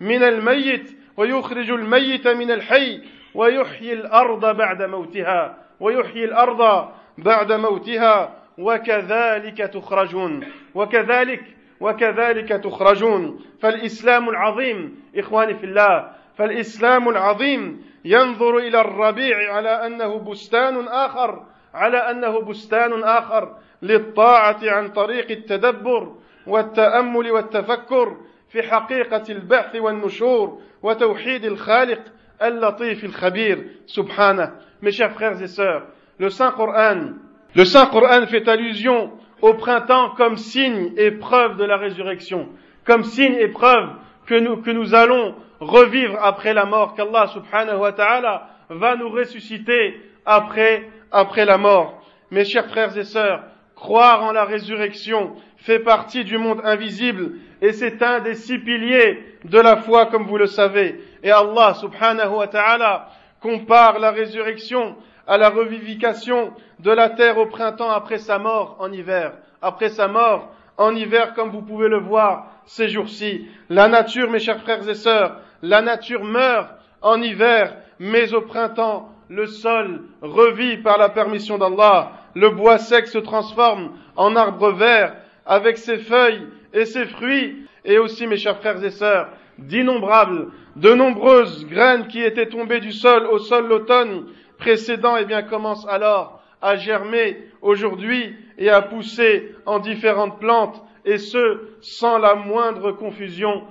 من 0.00 0.22
الميت 0.22 0.96
ويخرج 1.16 1.70
الميت 1.70 2.28
من 2.28 2.50
الحي 2.50 3.00
ويحيي 3.34 3.92
الأرض 3.92 4.56
بعد 4.56 4.82
موتها 4.82 5.56
ويحيي 5.80 6.24
الأرض 6.24 6.88
بعد 7.18 7.52
موتها. 7.52 8.34
وكذلك 8.58 9.58
تخرجون. 9.58 10.46
وكذلك 10.74 11.44
وكذلك 11.80 12.48
تخرجون. 12.48 13.40
فالإسلام 13.62 14.28
العظيم 14.28 15.00
إخواني 15.16 15.54
في 15.54 15.64
الله 15.66 16.10
فالإسلام 16.38 17.08
العظيم 17.08 17.84
ينظر 18.06 18.58
إلى 18.58 18.80
الربيع 18.80 19.54
على 19.54 19.86
أنه 19.86 20.18
بستان 20.18 20.88
آخر 20.88 21.42
على 21.74 21.98
أنه 21.98 22.40
بستان 22.40 23.04
آخر 23.04 23.56
للطاعة 23.82 24.58
عن 24.62 24.88
طريق 24.88 25.30
التدبر 25.30 26.14
والتأمل 26.46 27.30
والتفكر 27.30 28.16
في 28.48 28.62
حقيقة 28.62 29.22
البعث 29.30 29.76
والنشور 29.76 30.60
وتوحيد 30.82 31.44
الخالق 31.44 32.00
اللطيف 32.42 33.04
الخبير. 33.04 33.66
سبحانه. 33.86 34.52
Mes 34.82 34.92
chers 34.92 35.12
frères 35.12 35.42
et 35.42 35.48
sœurs, 35.48 35.82
le 36.18 36.30
Saint 36.30 36.52
Coran, 36.52 37.14
le 37.54 37.64
Saint 37.64 37.86
Coran 37.86 38.26
fait 38.26 38.46
allusion 38.48 39.10
au 39.42 39.54
printemps 39.54 40.10
comme 40.10 40.36
signe 40.36 40.92
et 40.96 41.10
preuve 41.10 41.56
de 41.56 41.64
la 41.64 41.76
résurrection, 41.76 42.48
comme 42.86 43.02
signe 43.02 43.34
et 43.34 43.48
preuve 43.48 43.88
que 44.26 44.34
nous, 44.34 44.58
que 44.58 44.70
nous 44.70 44.94
allons 44.94 45.34
revivre 45.60 46.18
après 46.22 46.52
la 46.52 46.66
mort, 46.66 46.94
qu'Allah 46.94 47.28
subhanahu 47.28 47.78
wa 47.78 47.92
ta'ala 47.92 48.48
va 48.68 48.96
nous 48.96 49.08
ressusciter 49.08 50.00
après, 50.24 50.90
après 51.12 51.44
la 51.44 51.58
mort. 51.58 52.02
Mes 52.30 52.44
chers 52.44 52.66
frères 52.66 52.96
et 52.98 53.04
sœurs, 53.04 53.42
croire 53.76 54.22
en 54.24 54.32
la 54.32 54.44
résurrection 54.44 55.36
fait 55.58 55.78
partie 55.78 56.24
du 56.24 56.38
monde 56.38 56.60
invisible 56.64 57.34
et 57.62 57.72
c'est 57.72 58.02
un 58.02 58.20
des 58.20 58.34
six 58.34 58.58
piliers 58.58 59.22
de 59.44 59.58
la 59.58 59.76
foi 59.76 60.06
comme 60.06 60.24
vous 60.24 60.36
le 60.36 60.46
savez. 60.46 61.00
Et 61.22 61.30
Allah 61.30 61.74
subhanahu 61.74 62.34
wa 62.34 62.48
ta'ala 62.48 63.08
compare 63.40 63.98
la 63.98 64.10
résurrection 64.10 64.96
à 65.26 65.38
la 65.38 65.50
revivification 65.50 66.52
de 66.80 66.90
la 66.90 67.10
terre 67.10 67.38
au 67.38 67.46
printemps 67.46 67.90
après 67.90 68.18
sa 68.18 68.38
mort 68.38 68.76
en 68.80 68.92
hiver. 68.92 69.32
Après 69.62 69.88
sa 69.88 70.08
mort 70.08 70.52
en 70.76 70.94
hiver, 70.94 71.34
comme 71.34 71.50
vous 71.50 71.62
pouvez 71.62 71.88
le 71.88 71.98
voir 71.98 72.48
ces 72.66 72.88
jours-ci. 72.88 73.46
La 73.70 73.88
nature, 73.88 74.30
mes 74.30 74.38
chers 74.38 74.60
frères 74.60 74.88
et 74.88 74.94
sœurs, 74.94 75.40
la 75.62 75.82
nature 75.82 76.24
meurt 76.24 76.68
en 77.00 77.22
hiver, 77.22 77.74
mais 77.98 78.34
au 78.34 78.42
printemps, 78.42 79.12
le 79.28 79.46
sol 79.46 80.02
revit 80.22 80.76
par 80.78 80.98
la 80.98 81.08
permission 81.08 81.58
d'Allah. 81.58 82.12
Le 82.34 82.50
bois 82.50 82.78
sec 82.78 83.06
se 83.06 83.18
transforme 83.18 83.92
en 84.16 84.36
arbre 84.36 84.70
vert 84.72 85.16
avec 85.46 85.78
ses 85.78 85.98
feuilles 85.98 86.46
et 86.72 86.84
ses 86.84 87.06
fruits. 87.06 87.66
Et 87.84 87.98
aussi, 87.98 88.26
mes 88.26 88.36
chers 88.36 88.58
frères 88.58 88.82
et 88.84 88.90
sœurs, 88.90 89.28
d'innombrables, 89.58 90.48
de 90.74 90.92
nombreuses 90.92 91.66
graines 91.66 92.08
qui 92.08 92.22
étaient 92.22 92.48
tombées 92.48 92.80
du 92.80 92.92
sol 92.92 93.26
au 93.26 93.38
sol 93.38 93.68
l'automne 93.68 94.26
précédent, 94.58 95.16
eh 95.16 95.24
bien, 95.24 95.42
commencent 95.42 95.86
alors 95.88 96.42
à 96.60 96.76
germer 96.76 97.38
aujourd'hui 97.62 98.34
et 98.58 98.70
à 98.70 98.82
pousser 98.82 99.54
en 99.66 99.78
différentes 99.78 100.40
plantes, 100.40 100.82
et 101.06 101.18
ce, 101.18 101.60
sans 101.80 102.18
la 102.18 102.34
moindre 102.34 102.92
confusion, 102.92 103.62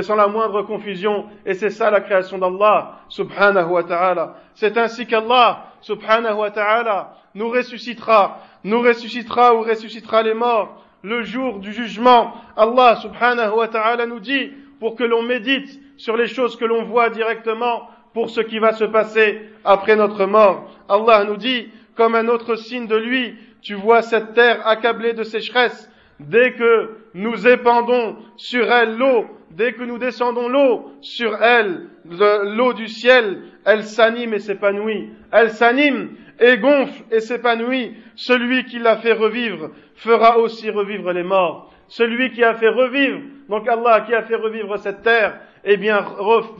sans 0.00 0.14
la 0.14 0.28
moindre 0.28 0.62
confusion, 0.62 1.26
et 1.44 1.54
c'est 1.54 1.70
ça 1.70 1.90
la 1.90 2.00
création 2.00 2.38
d'Allah, 2.38 3.00
subhanahu 3.08 3.70
wa 3.70 3.82
ta'ala. 3.82 4.36
C'est 4.54 4.78
ainsi 4.78 5.06
qu'Allah, 5.06 5.66
subhanahu 5.80 6.36
wa 6.38 6.50
ta'ala, 6.50 7.16
nous 7.34 7.50
ressuscitera, 7.50 8.38
nous 8.62 8.80
ressuscitera 8.80 9.54
ou 9.54 9.62
ressuscitera 9.62 10.22
les 10.22 10.34
morts 10.34 10.82
le 11.02 11.22
jour 11.22 11.58
du 11.58 11.72
jugement. 11.72 12.32
Allah, 12.56 12.96
subhanahu 13.02 13.56
wa 13.56 13.68
ta'ala, 13.68 14.06
nous 14.06 14.20
dit, 14.20 14.52
pour 14.80 14.94
que 14.94 15.04
l'on 15.04 15.22
médite 15.22 15.80
sur 15.96 16.16
les 16.16 16.28
choses 16.28 16.56
que 16.56 16.64
l'on 16.64 16.84
voit 16.84 17.10
directement, 17.10 17.88
pour 18.14 18.30
ce 18.30 18.40
qui 18.40 18.60
va 18.60 18.72
se 18.72 18.84
passer 18.84 19.40
après 19.64 19.96
notre 19.96 20.24
mort. 20.26 20.70
Allah 20.88 21.24
nous 21.24 21.36
dit, 21.36 21.68
comme 21.96 22.14
un 22.14 22.28
autre 22.28 22.54
signe 22.54 22.86
de 22.86 22.96
lui, 22.96 23.34
tu 23.60 23.74
vois 23.74 24.02
cette 24.02 24.34
terre 24.34 24.66
accablée 24.66 25.12
de 25.12 25.24
sécheresse. 25.24 25.90
Dès 26.20 26.52
que 26.52 26.90
nous 27.14 27.46
épandons 27.46 28.16
sur 28.36 28.70
elle 28.70 28.96
l'eau, 28.96 29.26
dès 29.50 29.72
que 29.72 29.82
nous 29.82 29.98
descendons 29.98 30.48
l'eau 30.48 30.92
sur 31.00 31.42
elle, 31.42 31.88
l'eau 32.04 32.72
du 32.72 32.88
ciel, 32.88 33.42
elle 33.64 33.84
s'anime 33.84 34.34
et 34.34 34.38
s'épanouit. 34.38 35.10
Elle 35.32 35.50
s'anime 35.50 36.10
et 36.40 36.58
gonfle 36.58 37.02
et 37.10 37.20
s'épanouit. 37.20 37.94
Celui 38.14 38.64
qui 38.64 38.78
l'a 38.78 38.98
fait 38.98 39.12
revivre 39.12 39.70
fera 39.96 40.38
aussi 40.38 40.70
revivre 40.70 41.12
les 41.12 41.22
morts. 41.22 41.72
Celui 41.88 42.30
qui 42.30 42.42
a 42.42 42.54
fait 42.54 42.68
revivre, 42.68 43.20
donc 43.48 43.68
Allah 43.68 44.02
qui 44.02 44.14
a 44.14 44.22
fait 44.22 44.36
revivre 44.36 44.78
cette 44.78 45.02
terre, 45.02 45.38
eh 45.64 45.76
bien, 45.76 46.04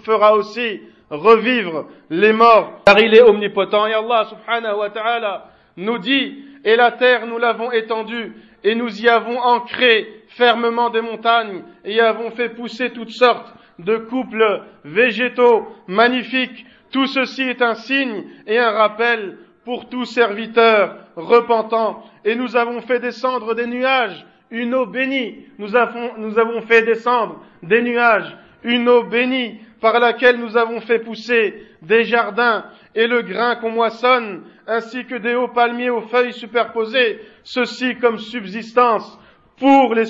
fera 0.05 0.35
aussi 0.35 0.83
revivre 1.11 1.87
les 2.11 2.33
morts, 2.33 2.81
car 2.87 2.99
il 2.99 3.15
est 3.15 3.23
omnipotent. 3.23 3.87
Et 3.87 3.95
Allah 3.95 4.25
subhanahu 4.25 4.79
wa 4.79 4.91
ta'ala 4.91 5.51
nous 5.77 5.99
dit, 5.99 6.45
et 6.65 6.77
la 6.77 6.93
terre 6.93 7.27
nous 7.27 7.39
l'avons 7.39 7.71
étendue, 7.73 8.33
et 8.65 8.75
nous 8.75 9.03
y 9.03 9.09
avons 9.09 9.39
ancré 9.39 10.23
fermement 10.29 10.91
des 10.91 11.03
montagnes, 11.03 11.63
et 11.85 11.95
y 11.95 12.01
avons 12.01 12.31
fait 12.31 12.49
pousser 12.49 12.91
toutes 12.91 13.11
sortes 13.11 13.55
de 13.79 13.99
couples 13.99 14.63
végétaux 14.85 15.69
magnifiques. 15.87 16.67
Tout 16.91 17.07
ceci 17.07 17.43
est 17.43 17.61
un 17.61 17.75
signe 17.75 18.25
et 18.47 18.59
un 18.59 18.71
rappel 18.71 19.37
pour 19.65 19.89
tout 19.89 20.07
serviteur 20.07 20.97
repentant. 21.17 22.03
Et 22.25 22.35
nous 22.35 22.57
avons 22.57 22.81
fait 22.81 23.01
descendre 23.01 23.55
des 23.55 23.67
nuages, 23.67 24.25
une 24.51 24.75
eau 24.75 24.87
bénie. 24.87 25.47
Nous 25.59 25.77
avons, 25.77 26.13
nous 26.17 26.39
avons 26.39 26.63
fait 26.63 26.83
descendre 26.83 27.45
des 27.63 27.83
nuages, 27.83 28.37
une 28.63 28.89
eau 28.89 29.03
bénie 29.05 29.61
par 29.81 30.01
laquelle 30.01 30.39
nous 30.39 30.57
avons 30.57 30.81
fait 30.81 31.01
pousser 31.01 31.67
des 31.83 32.05
jardins 32.05 32.65
et 32.95 33.07
le 33.07 33.23
grain 33.23 33.57
qu'on 33.57 33.71
moissonne, 33.71 34.43
ainsi 34.67 35.05
que 35.05 35.17
des 35.17 35.35
hauts 35.35 35.49
palmiers 35.49 35.91
aux 35.91 36.03
feuilles 36.03 36.33
superposées, 36.33 37.21
ceci 37.43 37.97
comme 37.97 38.19
subsistance 38.19 39.19
pour 39.59 39.95
les, 39.95 40.07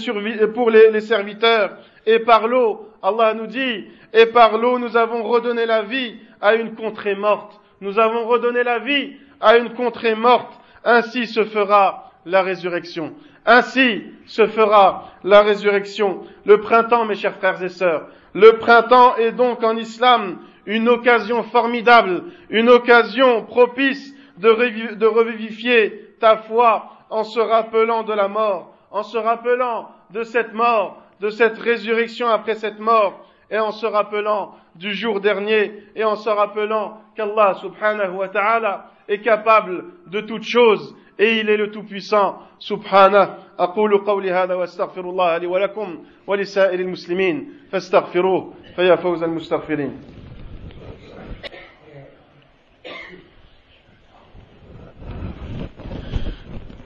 pour 0.48 0.70
les 0.70 1.00
serviteurs. 1.00 1.78
Et 2.06 2.18
par 2.18 2.46
l'eau, 2.46 2.88
Allah 3.02 3.34
nous 3.34 3.46
dit, 3.46 3.86
et 4.12 4.26
par 4.26 4.58
l'eau 4.58 4.78
nous 4.78 4.96
avons 4.96 5.22
redonné 5.22 5.66
la 5.66 5.82
vie 5.82 6.16
à 6.40 6.54
une 6.54 6.74
contrée 6.74 7.14
morte. 7.14 7.60
Nous 7.80 7.98
avons 7.98 8.26
redonné 8.26 8.62
la 8.62 8.78
vie 8.78 9.16
à 9.40 9.56
une 9.56 9.70
contrée 9.70 10.14
morte. 10.14 10.52
Ainsi 10.84 11.26
se 11.26 11.44
fera 11.44 12.12
la 12.26 12.42
résurrection. 12.42 13.14
Ainsi 13.46 14.04
se 14.26 14.46
fera 14.46 15.10
la 15.22 15.42
résurrection. 15.42 16.20
Le 16.44 16.60
printemps, 16.60 17.04
mes 17.04 17.14
chers 17.14 17.36
frères 17.36 17.62
et 17.62 17.68
sœurs, 17.68 18.08
le 18.34 18.58
printemps 18.58 19.16
est 19.16 19.32
donc 19.32 19.62
en 19.62 19.76
islam 19.76 20.38
une 20.65 20.89
occasion 20.89 21.43
formidable, 21.43 22.23
une 22.49 22.69
occasion 22.69 23.43
propice 23.45 24.15
de, 24.37 24.95
de 24.95 25.05
revivifier 25.05 26.15
ta 26.19 26.37
foi 26.37 26.91
en 27.09 27.23
se 27.23 27.39
rappelant 27.39 28.03
de 28.03 28.13
la 28.13 28.27
mort, 28.27 28.75
en 28.91 29.03
se 29.03 29.17
rappelant 29.17 29.89
de 30.11 30.23
cette 30.23 30.53
mort, 30.53 31.01
de 31.19 31.29
cette 31.29 31.57
résurrection 31.57 32.27
après 32.27 32.55
cette 32.55 32.79
mort, 32.79 33.25
et 33.51 33.57
en 33.57 33.71
se 33.71 33.85
rappelant 33.85 34.55
du 34.75 34.93
jour 34.93 35.19
dernier, 35.19 35.83
et 35.95 36.03
en 36.03 36.15
se 36.15 36.29
rappelant 36.29 37.01
qu'Allah 37.15 37.55
subhanahu 37.55 38.15
wa 38.15 38.29
ta'ala 38.29 38.91
est 39.07 39.19
capable 39.21 39.85
de 40.07 40.21
toutes 40.21 40.43
choses 40.43 40.95
et 41.17 41.39
il 41.39 41.49
est 41.49 41.57
le 41.57 41.71
tout-puissant 41.71 42.39
سبحانه 42.59 43.35
أقول 43.59 43.97
قولي 43.97 44.31
هذا 44.31 44.53
وأستغفر 44.53 45.01
الله 45.09 45.37
لي 45.37 45.47
ولكم 45.47 46.03
ولسائر 46.27 46.79
المسلمين 46.79 47.53
فاستغفروه 47.71 48.53
فيا 48.75 48.95
فوز 48.95 49.23
المستغفرين 49.23 50.12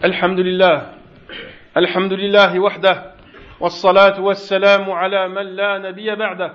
الحمد 0.05 0.41
لله 0.41 0.93
الحمد 1.77 2.13
لله 2.13 2.61
وحده 2.61 3.13
والصلاة 3.61 4.21
والسلام 4.21 4.91
على 4.91 5.29
من 5.29 5.43
لا 5.43 5.79
نبي 5.79 6.15
بعده 6.15 6.53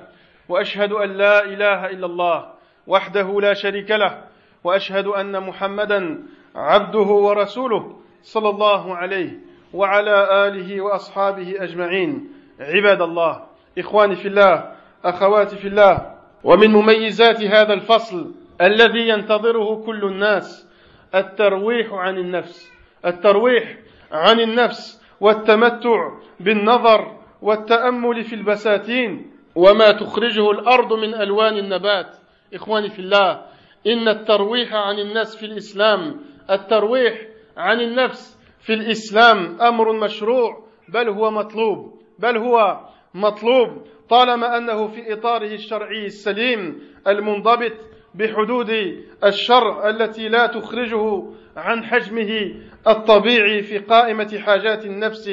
وأشهد 0.50 0.92
أن 0.92 1.10
لا 1.10 1.44
إله 1.46 1.86
إلا 1.86 2.06
الله 2.06 2.46
وحده 2.88 3.42
لا 3.42 3.54
شريك 3.54 3.92
له 3.92 4.24
وأشهد 4.64 5.08
أن 5.08 5.44
محمدا 5.44 6.24
عبده 6.56 7.00
ورسوله 7.00 7.96
صلى 8.22 8.50
الله 8.50 8.96
عليه 8.96 9.32
وعلى 9.74 10.48
آله 10.48 10.82
وأصحابه 10.82 11.56
أجمعين. 11.60 12.28
عباد 12.60 13.02
الله 13.02 13.44
إخواني 13.78 14.16
في 14.16 14.28
الله 14.28 14.72
أخواتي 15.06 15.56
في 15.56 15.68
الله 15.68 16.14
ومن 16.44 16.72
مميزات 16.72 17.42
هذا 17.44 17.74
الفصل 17.74 18.32
الذي 18.62 19.08
ينتظره 19.10 19.84
كل 19.86 20.04
الناس 20.04 20.68
الترويح 21.16 21.94
عن 21.94 22.18
النفس. 22.18 22.73
الترويح 23.06 23.78
عن 24.12 24.40
النفس 24.40 25.02
والتمتع 25.20 26.12
بالنظر 26.40 27.18
والتأمل 27.42 28.24
في 28.24 28.36
البساتين 28.36 29.32
وما 29.56 29.92
تخرجه 29.92 30.52
الأرض 30.52 30.94
من 30.94 31.14
ألوان 31.14 31.58
النبات. 31.58 32.16
إخواني 32.54 32.90
في 32.90 33.00
الله 33.00 33.42
إن 33.88 34.08
الترويح 34.08 34.74
عن 34.74 35.00
النفس 35.00 35.36
في 35.36 35.46
الإسلام 35.46 36.22
الترويح 36.52 37.22
عن 37.58 37.82
النفس 37.82 38.40
في 38.60 38.74
الإسلام 38.74 39.62
أمر 39.62 39.94
مشروع 39.94 40.64
بل 40.90 41.10
هو 41.10 41.32
مطلوب 41.32 42.02
بل 42.20 42.38
هو 42.38 42.80
مطلوب 43.14 43.82
طالما 44.10 44.58
أنه 44.58 44.88
في 44.88 45.14
إطاره 45.14 45.54
الشرعي 45.54 46.06
السليم 46.06 46.80
المنضبط 47.08 47.72
بحدود 48.16 48.70
الشرع 49.24 49.90
التي 49.90 50.30
لا 50.30 50.46
تخرجه 50.48 51.24
عن 51.58 51.84
حجمه 51.84 52.56
الطبيعي 52.88 53.62
في 53.62 53.78
قائمة 53.78 54.40
حاجات 54.46 54.86
النفس 54.86 55.32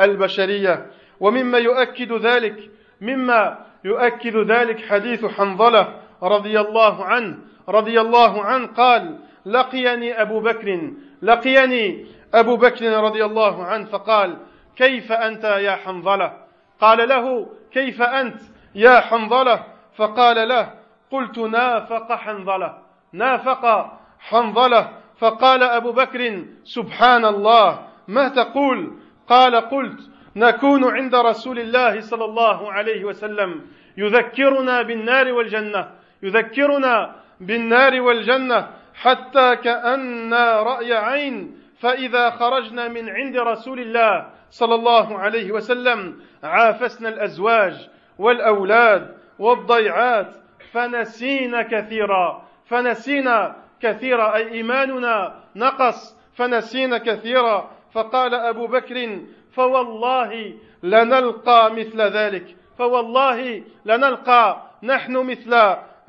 البشرية. 0.00 0.86
ومما 1.20 1.58
يؤكد 1.58 2.12
ذلك 2.12 2.70
مما 3.00 3.58
يؤكد 3.84 4.36
ذلك 4.36 4.80
حديث 4.80 5.26
حنظلة 5.26 5.94
رضي 6.22 6.60
الله 6.60 7.04
عنه 7.04 7.38
رضي 7.68 8.00
الله 8.00 8.42
عنه 8.42 8.66
قال 8.66 9.18
لقيني 9.46 10.22
أبو 10.22 10.40
بكر 10.40 10.92
لقيني 11.22 12.06
أبو 12.34 12.56
بكر 12.56 13.02
رضي 13.02 13.24
الله 13.24 13.64
عنه 13.64 13.84
فقال 13.84 14.36
كيف 14.76 15.12
أنت 15.12 15.44
يا 15.44 15.72
حنظلة؟ 15.72 16.32
قال 16.80 17.08
له 17.08 17.46
كيف 17.72 18.02
أنت 18.02 18.40
يا 18.74 19.00
حنظلة؟ 19.00 19.64
فقال 19.96 20.48
له 20.48 20.77
قلت 21.10 21.38
نافق 21.38 22.12
حنظلة. 22.12 22.78
نافق 23.12 23.92
حنظلة. 24.18 24.90
فقال 25.18 25.62
أبو 25.62 25.92
بكر 25.92 26.44
سبحان 26.64 27.24
الله 27.24 27.86
ما 28.08 28.28
تقول؟ 28.28 28.98
قال 29.28 29.56
قلت 29.56 30.00
نكون 30.36 30.84
عند 30.84 31.14
رسول 31.14 31.58
الله 31.58 32.00
صلى 32.00 32.24
الله 32.24 32.72
عليه 32.72 33.04
وسلم. 33.04 33.66
يذكرنا 33.96 34.82
بالنار 34.82 35.32
والجنة. 35.32 35.90
يذكرنا 36.22 37.14
بالنار 37.40 38.00
والجنة. 38.00 38.68
حتى 38.94 39.56
كأن 39.56 40.34
رأي 40.34 40.92
عين. 40.92 41.58
فإذا 41.78 42.30
خرجنا 42.30 42.88
من 42.88 43.08
عند 43.08 43.36
رسول 43.36 43.80
الله 43.80 44.26
صلى 44.50 44.74
الله 44.74 45.18
عليه 45.18 45.52
وسلم 45.52 46.20
عافسنا 46.44 47.08
الأزواج 47.08 47.88
والأولاد 48.18 49.14
والضيعات 49.38 50.34
فنسينا 50.72 51.62
كثيرا. 51.62 52.42
فنسينا 52.66 53.56
كثيرا 53.80 54.34
أي 54.34 54.52
إيماننا 54.52 55.34
نقص. 55.56 56.18
فنسينا 56.34 56.98
كثيرا. 56.98 57.70
فقال 57.92 58.34
أبو 58.34 58.66
بكر 58.66 59.18
فوالله 59.52 60.54
لنلقى 60.82 61.72
مثل 61.72 62.00
ذلك. 62.00 62.56
فوالله 62.78 63.62
لنلقى 63.84 64.62
نحن 64.82 65.16
مثل 65.16 65.54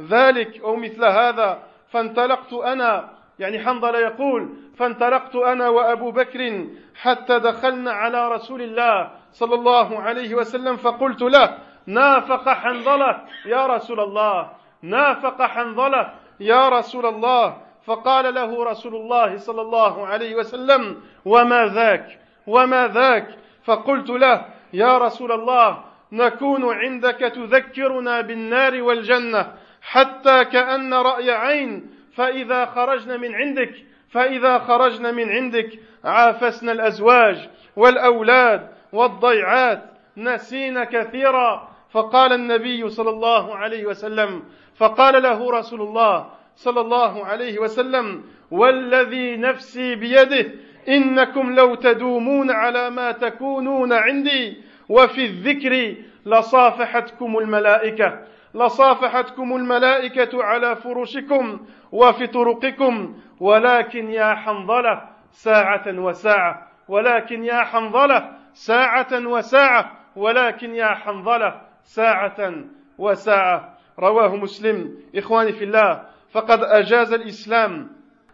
ذلك 0.02 0.62
أو 0.62 0.76
مثل 0.76 1.06
هذا. 1.06 1.64
فانطلقت 1.90 2.54
أنا 2.54 3.10
يعني 3.40 3.60
حنظل 3.60 3.96
يقول 3.96 4.50
فانطلقت 4.78 5.36
أنا 5.36 5.70
وأبو 5.70 6.12
بكر 6.12 6.68
حتى 6.96 7.40
دخلنا 7.40 7.92
على 7.92 8.28
رسول 8.28 8.62
الله 8.62 9.12
صلى 9.32 9.56
الله 9.56 10.00
عليه 10.00 10.36
وسلم 10.36 10.76
فقلت 10.76 11.22
له 11.22 11.58
نافق 11.90 12.50
حنظلة 12.50 13.22
يا 13.46 13.68
رسول 13.68 14.00
الله. 14.00 14.50
نافق 14.82 15.42
حنظلة 15.42 16.14
يا 16.40 16.70
رسول 16.70 17.06
الله. 17.06 17.58
فقال 17.86 18.34
له 18.34 18.64
رسول 18.64 18.96
الله 18.96 19.38
صلى 19.38 19.62
الله 19.62 20.08
عليه 20.08 20.36
وسلم 20.36 21.02
وما 21.26 21.66
ذاك؟ 21.66 22.20
وما 22.48 22.88
ذاك؟ 22.88 23.28
فقلت 23.64 24.10
له 24.10 24.46
يا 24.74 24.98
رسول 24.98 25.32
الله 25.32 25.84
نكون 26.12 26.74
عندك 26.74 27.20
تذكرنا 27.20 28.22
بالنار 28.22 28.82
والجنة 28.82 29.54
حتى 29.82 30.46
كأن 30.46 30.94
رأي 30.94 31.32
عين 31.32 31.90
فإذا 32.16 32.66
خرجنا 32.66 33.18
من 33.18 33.36
عندك 33.36 33.74
فإذا 34.10 34.60
خرجنا 34.60 35.12
من 35.12 35.30
عندك 35.30 35.80
عافسنا 36.04 36.72
الأزواج 36.72 37.50
والأولاد 37.76 38.70
والضيعات 38.94 39.84
نسينا 40.18 40.84
كثيرا. 40.84 41.69
فقال 41.92 42.34
النبي 42.34 42.90
صلى 42.90 43.10
الله 43.10 43.56
عليه 43.56 43.86
وسلم 43.86 44.44
فقال 44.76 45.24
له 45.24 45.52
رسول 45.52 45.82
الله 45.82 46.30
صلى 46.56 46.82
الله 46.82 47.26
عليه 47.26 47.60
وسلم 47.60 48.24
والذي 48.52 49.38
نفسي 49.38 49.96
بيده 49.96 50.52
إنكم 50.90 51.56
لو 51.56 51.76
تدومون 51.76 52.52
على 52.52 52.90
ما 52.90 53.12
تكونون 53.12 53.94
عندي 53.94 54.58
وفي 54.90 55.26
الذكر 55.26 55.96
لصافحتكم 56.26 57.38
الملائكة 57.38 58.20
لصافحتكم 58.56 59.56
الملائكة 59.56 60.44
على 60.44 60.76
فرشكم 60.76 61.60
وفي 61.92 62.28
طرقكم 62.28 63.18
ولكن 63.40 64.10
يا 64.10 64.36
حنظلة 64.36 65.02
ساعة 65.32 65.84
وساعة 65.88 66.68
ولكن 66.88 67.44
يا 67.44 67.64
حنظلة 67.64 68.32
ساعة 68.54 69.08
وساعة 69.28 69.92
ولكن 70.16 70.76
يا 70.76 70.88
حنظلة 70.88 71.62
ساعة 71.90 72.54
وساعة. 72.98 73.78
رواه 74.00 74.36
مسلم. 74.36 74.96
إخواني 75.16 75.52
في 75.52 75.64
الله 75.64 76.04
فقد 76.32 76.60
أجاز 76.64 77.14
الإسلام 77.14 77.90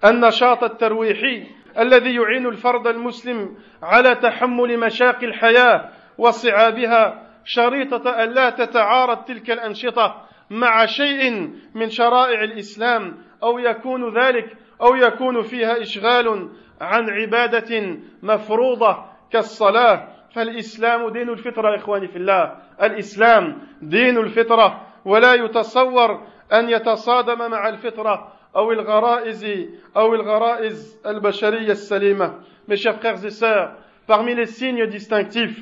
النشاط 0.06 0.64
الترويحي 0.64 1.48
الذي 1.80 2.16
يعين 2.16 2.46
الفرد 2.46 2.88
المسلم 2.88 3.58
على 3.84 4.16
تحمل 4.16 4.80
مشاق 4.80 5.24
الحياة 5.24 5.90
وصعابها 6.18 7.24
شريطة 7.46 8.24
أن 8.24 8.30
لا 8.30 8.50
تتعارض 8.50 9.24
تلك 9.24 9.52
الأنشطة 9.52 10.22
مع 10.50 10.86
شيء 10.86 11.50
من 11.76 11.90
شرائع 11.90 12.44
الإسلام 12.44 13.18
أو 13.44 13.60
يكون 13.60 14.18
ذلك 14.18 14.58
أو 14.82 14.96
يكون 14.96 15.42
فيها 15.42 15.82
إشغال 15.82 16.50
عن 16.82 17.10
عبادة 17.10 17.98
مفروضة 18.24 19.06
كالصلاة 19.32 20.15
فالإسلام 20.35 21.09
دين 21.09 21.29
الفطرة 21.29 21.77
إخواني 21.77 22.09
في 22.09 22.17
الله 22.17 22.55
الإسلام 22.83 23.59
دين 23.83 24.19
الفطرة 24.19 24.87
ولا 25.05 25.35
يتصور 25.35 26.27
أن 26.53 26.71
يتصادم 26.71 27.51
مع 27.51 27.69
الفطرة 27.69 28.33
أو 28.57 28.73
الغرائز 28.73 29.47
أو 29.97 30.15
الغرائز 30.15 30.99
البشرية 31.07 31.73
السليمة 31.73 32.35
Mes 32.69 32.77
chers 32.77 32.99
frères 33.01 33.25
et 33.25 33.31
sœurs, 33.31 33.73
parmi 34.07 34.35
les 34.35 34.47
signes 34.47 34.87
distinctifs 34.87 35.61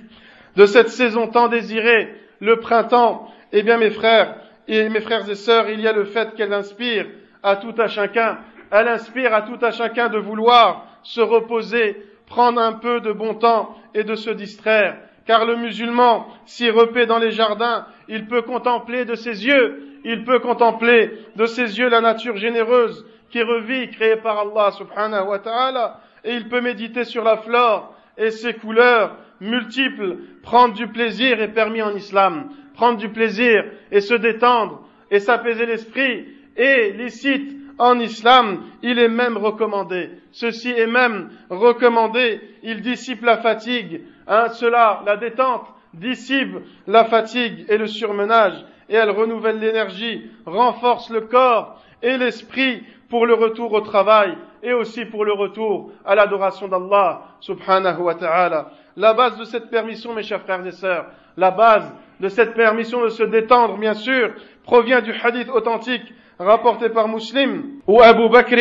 de 0.56 0.66
cette 0.66 0.90
saison 0.90 1.28
tant 1.28 1.48
désirée, 1.48 2.14
le 2.40 2.56
printemps, 2.60 3.32
eh 3.52 3.62
bien 3.62 3.78
mes 3.78 3.90
frères 3.90 4.34
et 4.66 4.88
mes 4.90 5.00
frères 5.00 5.28
et 5.30 5.34
sœurs, 5.34 5.70
il 5.70 5.80
y 5.80 5.88
a 5.88 5.92
le 5.92 6.04
fait 6.04 6.34
qu'elle 6.34 6.52
inspire 6.52 7.06
à 7.42 7.56
tout 7.56 7.74
à 7.78 7.86
chacun, 7.88 8.38
elle 8.70 8.88
inspire 8.88 9.32
à 9.32 9.42
tout 9.42 9.58
à 9.62 9.70
chacun 9.70 10.08
de 10.08 10.18
vouloir 10.18 10.86
se 11.02 11.20
reposer, 11.20 11.96
prendre 12.25 12.61
un 12.61 12.73
peu 12.73 12.99
de 12.99 13.11
bon 13.11 13.35
temps 13.35 13.75
et 13.93 14.03
de 14.03 14.15
se 14.15 14.29
distraire. 14.29 14.97
Car 15.25 15.45
le 15.45 15.55
musulman, 15.55 16.27
s'y 16.45 16.69
repaît 16.69 17.05
dans 17.05 17.19
les 17.19 17.31
jardins, 17.31 17.85
il 18.09 18.27
peut 18.27 18.41
contempler 18.41 19.05
de 19.05 19.15
ses 19.15 19.45
yeux, 19.45 19.99
il 20.03 20.25
peut 20.25 20.39
contempler 20.39 21.11
de 21.35 21.45
ses 21.45 21.79
yeux 21.79 21.87
la 21.87 22.01
nature 22.01 22.35
généreuse 22.35 23.05
qui 23.29 23.41
revit, 23.41 23.89
créée 23.89 24.17
par 24.17 24.39
Allah 24.39 24.71
subhanahu 24.71 25.27
wa 25.27 25.39
ta'ala, 25.39 26.01
et 26.23 26.33
il 26.33 26.49
peut 26.49 26.61
méditer 26.61 27.03
sur 27.03 27.23
la 27.23 27.37
flore 27.37 27.95
et 28.17 28.31
ses 28.31 28.53
couleurs 28.53 29.17
multiples. 29.39 30.17
Prendre 30.43 30.73
du 30.73 30.87
plaisir 30.87 31.41
est 31.41 31.53
permis 31.53 31.81
en 31.81 31.95
islam. 31.95 32.49
Prendre 32.75 32.97
du 32.97 33.09
plaisir 33.09 33.65
et 33.91 34.01
se 34.01 34.13
détendre 34.13 34.87
et 35.09 35.19
s'apaiser 35.19 35.65
l'esprit 35.65 36.27
est 36.55 36.91
licite 36.97 37.62
en 37.77 37.99
islam, 37.99 38.63
il 38.81 38.99
est 38.99 39.09
même 39.09 39.37
recommandé. 39.37 40.09
Ceci 40.31 40.69
est 40.69 40.87
même 40.87 41.29
recommandé. 41.49 42.41
Il 42.61 42.81
dissipe 42.81 43.23
la 43.23 43.37
fatigue. 43.37 44.01
Hein, 44.27 44.49
cela, 44.49 45.01
la 45.05 45.17
détente, 45.17 45.67
dissipe 45.93 46.57
la 46.87 47.05
fatigue 47.05 47.65
et 47.69 47.77
le 47.77 47.87
surmenage. 47.87 48.63
Et 48.89 48.95
elle 48.95 49.09
renouvelle 49.09 49.59
l'énergie, 49.59 50.29
renforce 50.45 51.09
le 51.09 51.21
corps 51.21 51.81
et 52.01 52.17
l'esprit 52.17 52.83
pour 53.09 53.25
le 53.25 53.33
retour 53.33 53.71
au 53.73 53.81
travail 53.81 54.37
et 54.61 54.73
aussi 54.73 55.05
pour 55.05 55.25
le 55.25 55.33
retour 55.33 55.91
à 56.05 56.15
l'adoration 56.15 56.67
d'Allah 56.67 57.21
subhanahu 57.39 58.01
wa 58.01 58.15
ta'ala. 58.15 58.71
La 58.97 59.13
base 59.13 59.37
de 59.37 59.45
cette 59.45 59.69
permission, 59.69 60.13
mes 60.13 60.23
chers 60.23 60.41
frères 60.41 60.65
et 60.65 60.71
sœurs, 60.71 61.07
la 61.37 61.51
base 61.51 61.91
de 62.19 62.29
cette 62.29 62.53
permission 62.53 63.03
de 63.03 63.09
se 63.09 63.23
détendre, 63.23 63.77
bien 63.77 63.93
sûr, 63.93 64.31
provient 64.63 65.01
du 65.01 65.11
hadith 65.11 65.49
authentique 65.49 66.13
rapporté 66.39 66.89
par 66.89 67.07
Muslim, 67.07 67.79
où 67.87 68.01
Abu 68.01 68.29
Bakr 68.29 68.55